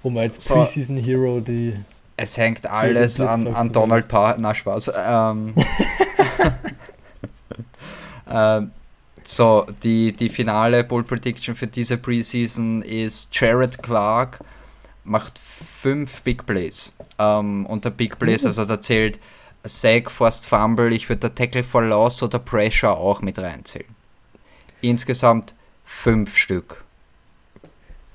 [0.03, 1.73] Um als so, Preseason Hero die.
[2.17, 4.35] Es hängt alles an, an Donald Parr.
[4.39, 4.91] Na, Spaß.
[4.95, 5.53] Ähm,
[8.29, 8.71] ähm,
[9.23, 14.39] so, die, die finale Bold Prediction für diese Preseason ist Jared Clark
[15.07, 16.93] macht fünf Big Plays.
[17.17, 18.47] Ähm, unter Big Plays, uh.
[18.47, 19.19] also da zählt
[19.63, 23.89] Sack, Forced Fumble, ich würde der Tackle for Loss oder Pressure auch mit reinzählen.
[24.81, 25.53] Insgesamt
[25.85, 26.84] fünf Stück.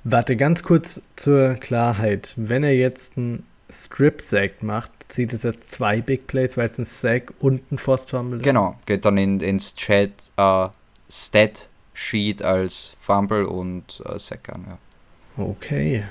[0.03, 2.33] Warte, ganz kurz zur Klarheit.
[2.35, 6.85] Wenn er jetzt einen Strip-Sack macht, zieht es jetzt zwei Big Plays, weil es ein
[6.85, 8.43] Sack und ein Forced Fumble ist?
[8.43, 10.67] Genau, geht dann in, ins Chat, äh,
[11.09, 14.65] Stat Sheet als Fumble und äh, Sack an.
[14.67, 15.43] Ja.
[15.43, 16.03] Okay,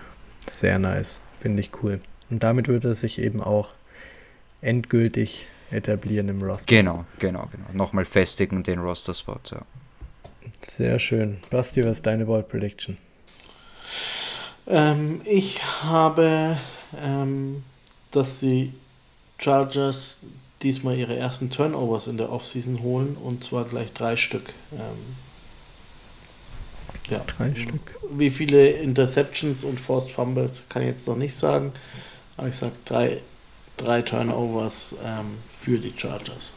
[0.49, 1.21] sehr nice.
[1.41, 2.01] Finde ich cool.
[2.31, 3.71] Und damit würde er sich eben auch
[4.61, 6.67] endgültig etablieren im Roster.
[6.67, 7.67] Genau, genau, genau.
[7.73, 9.63] Nochmal festigen den Roster-Spot, ja.
[10.63, 11.39] Sehr schön.
[11.51, 12.97] Basti, was ist deine Ball Prediction?
[14.67, 16.57] Ähm, ich habe,
[17.03, 17.65] ähm,
[18.11, 18.73] dass die
[19.39, 20.21] Chargers
[20.63, 24.53] diesmal ihre ersten Turnovers in der Offseason holen und zwar gleich drei Stück.
[24.73, 25.17] Ähm,
[27.11, 27.19] ja.
[27.27, 27.81] Drei Stück.
[28.11, 31.73] Wie viele Interceptions und Forced Fumbles kann ich jetzt noch nicht sagen,
[32.37, 33.21] aber ich sage drei,
[33.77, 36.53] drei Turnovers ähm, für die Chargers.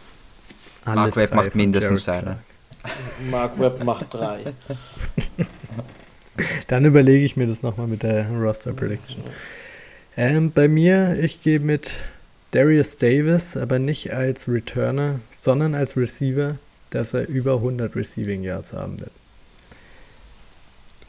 [0.86, 2.40] Alle Mark Webb macht mindestens eine.
[3.32, 4.42] Mark Webb macht drei.
[6.68, 9.24] Dann überlege ich mir das nochmal mit der Roster Prediction.
[10.18, 11.92] Ähm, bei mir, ich gehe mit
[12.52, 16.58] Darius Davis, aber nicht als Returner, sondern als Receiver,
[16.90, 19.12] dass er über 100 Receiving Yards haben wird.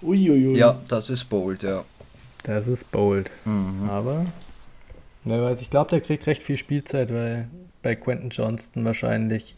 [0.02, 0.58] Uiuiui.
[0.58, 1.84] Ja, das ist bold, ja.
[2.42, 3.30] Das ist bold.
[3.44, 3.88] Mhm.
[3.88, 4.24] Aber,
[5.24, 7.48] wer weiß, ich glaube, der kriegt recht viel Spielzeit, weil
[7.82, 9.56] bei Quentin Johnston wahrscheinlich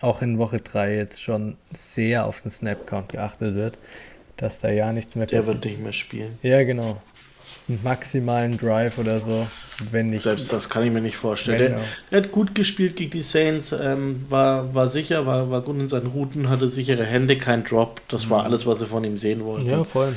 [0.00, 3.78] auch in Woche 3 jetzt schon sehr auf den Snap-Count geachtet wird,
[4.36, 5.46] dass da ja nichts mehr passiert.
[5.46, 6.38] Der wird nicht mehr spielen.
[6.42, 7.00] Ja, genau
[7.82, 9.46] maximalen Drive oder so.
[9.90, 10.22] Wenn nicht.
[10.22, 11.74] Selbst das kann ich mir nicht vorstellen.
[11.74, 11.80] Er,
[12.10, 15.88] er, hat gut gespielt gegen die Saints, ähm, war, war sicher, war, war gut in
[15.88, 18.00] seinen Routen, hatte sichere Hände, kein Drop.
[18.08, 18.46] Das war mhm.
[18.46, 19.68] alles, was sie von ihm sehen wollten.
[19.68, 20.14] Ja, voll.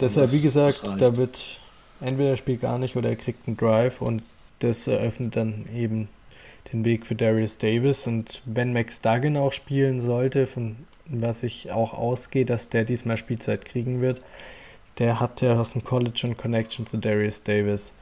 [0.00, 1.38] Deshalb, das, wie gesagt, da wird
[2.00, 4.22] entweder er spielt gar nicht oder er kriegt einen Drive und
[4.60, 6.08] das eröffnet dann eben
[6.72, 8.06] den Weg für Darius Davis.
[8.06, 10.76] Und wenn Max Duggan auch spielen sollte, von
[11.06, 14.22] was ich auch ausgehe, dass der diesmal Spielzeit kriegen wird,
[15.00, 17.92] der hat ja aus dem College schon Connection zu Darius Davis.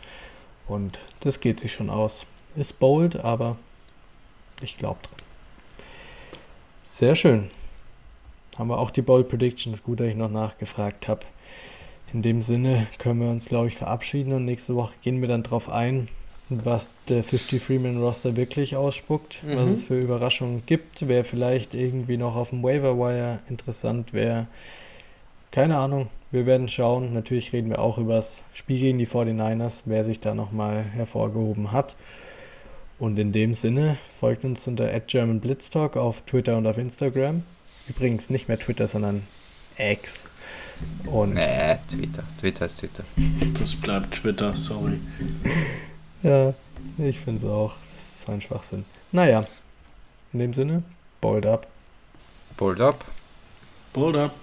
[0.66, 2.26] Und das geht sich schon aus.
[2.56, 3.56] Ist bold, aber
[4.60, 5.16] ich glaube dran.
[6.84, 7.48] Sehr schön.
[8.58, 9.84] Haben wir auch die Bold Predictions.
[9.84, 11.20] Gut, dass ich noch nachgefragt habe.
[12.12, 15.44] In dem Sinne können wir uns, glaube ich, verabschieden und nächste Woche gehen wir dann
[15.44, 16.08] drauf ein,
[16.48, 19.56] was der 53-Man-Roster wirklich ausspuckt, mhm.
[19.56, 24.48] was es für Überraschungen gibt, wer vielleicht irgendwie noch auf dem Waiver Wire interessant wäre.
[25.52, 27.14] Keine Ahnung, wir werden schauen.
[27.14, 31.72] Natürlich reden wir auch über das Spiel gegen die 49ers, wer sich da nochmal hervorgehoben
[31.72, 31.96] hat.
[32.98, 37.44] Und in dem Sinne folgt uns unter @germanblitztalk auf Twitter und auf Instagram.
[37.88, 39.22] Übrigens nicht mehr Twitter, sondern
[39.78, 40.30] X.
[41.06, 42.24] Und nee, Twitter.
[42.38, 43.04] Twitter ist Twitter.
[43.58, 45.00] Das bleibt Twitter, sorry.
[46.22, 46.52] ja,
[46.98, 47.74] ich finde es auch.
[47.80, 48.84] Das ist so ein Schwachsinn.
[49.12, 49.44] Naja,
[50.32, 50.82] in dem Sinne,
[51.20, 51.68] bold up.
[52.56, 53.04] Bold up.
[53.92, 54.34] Bold up.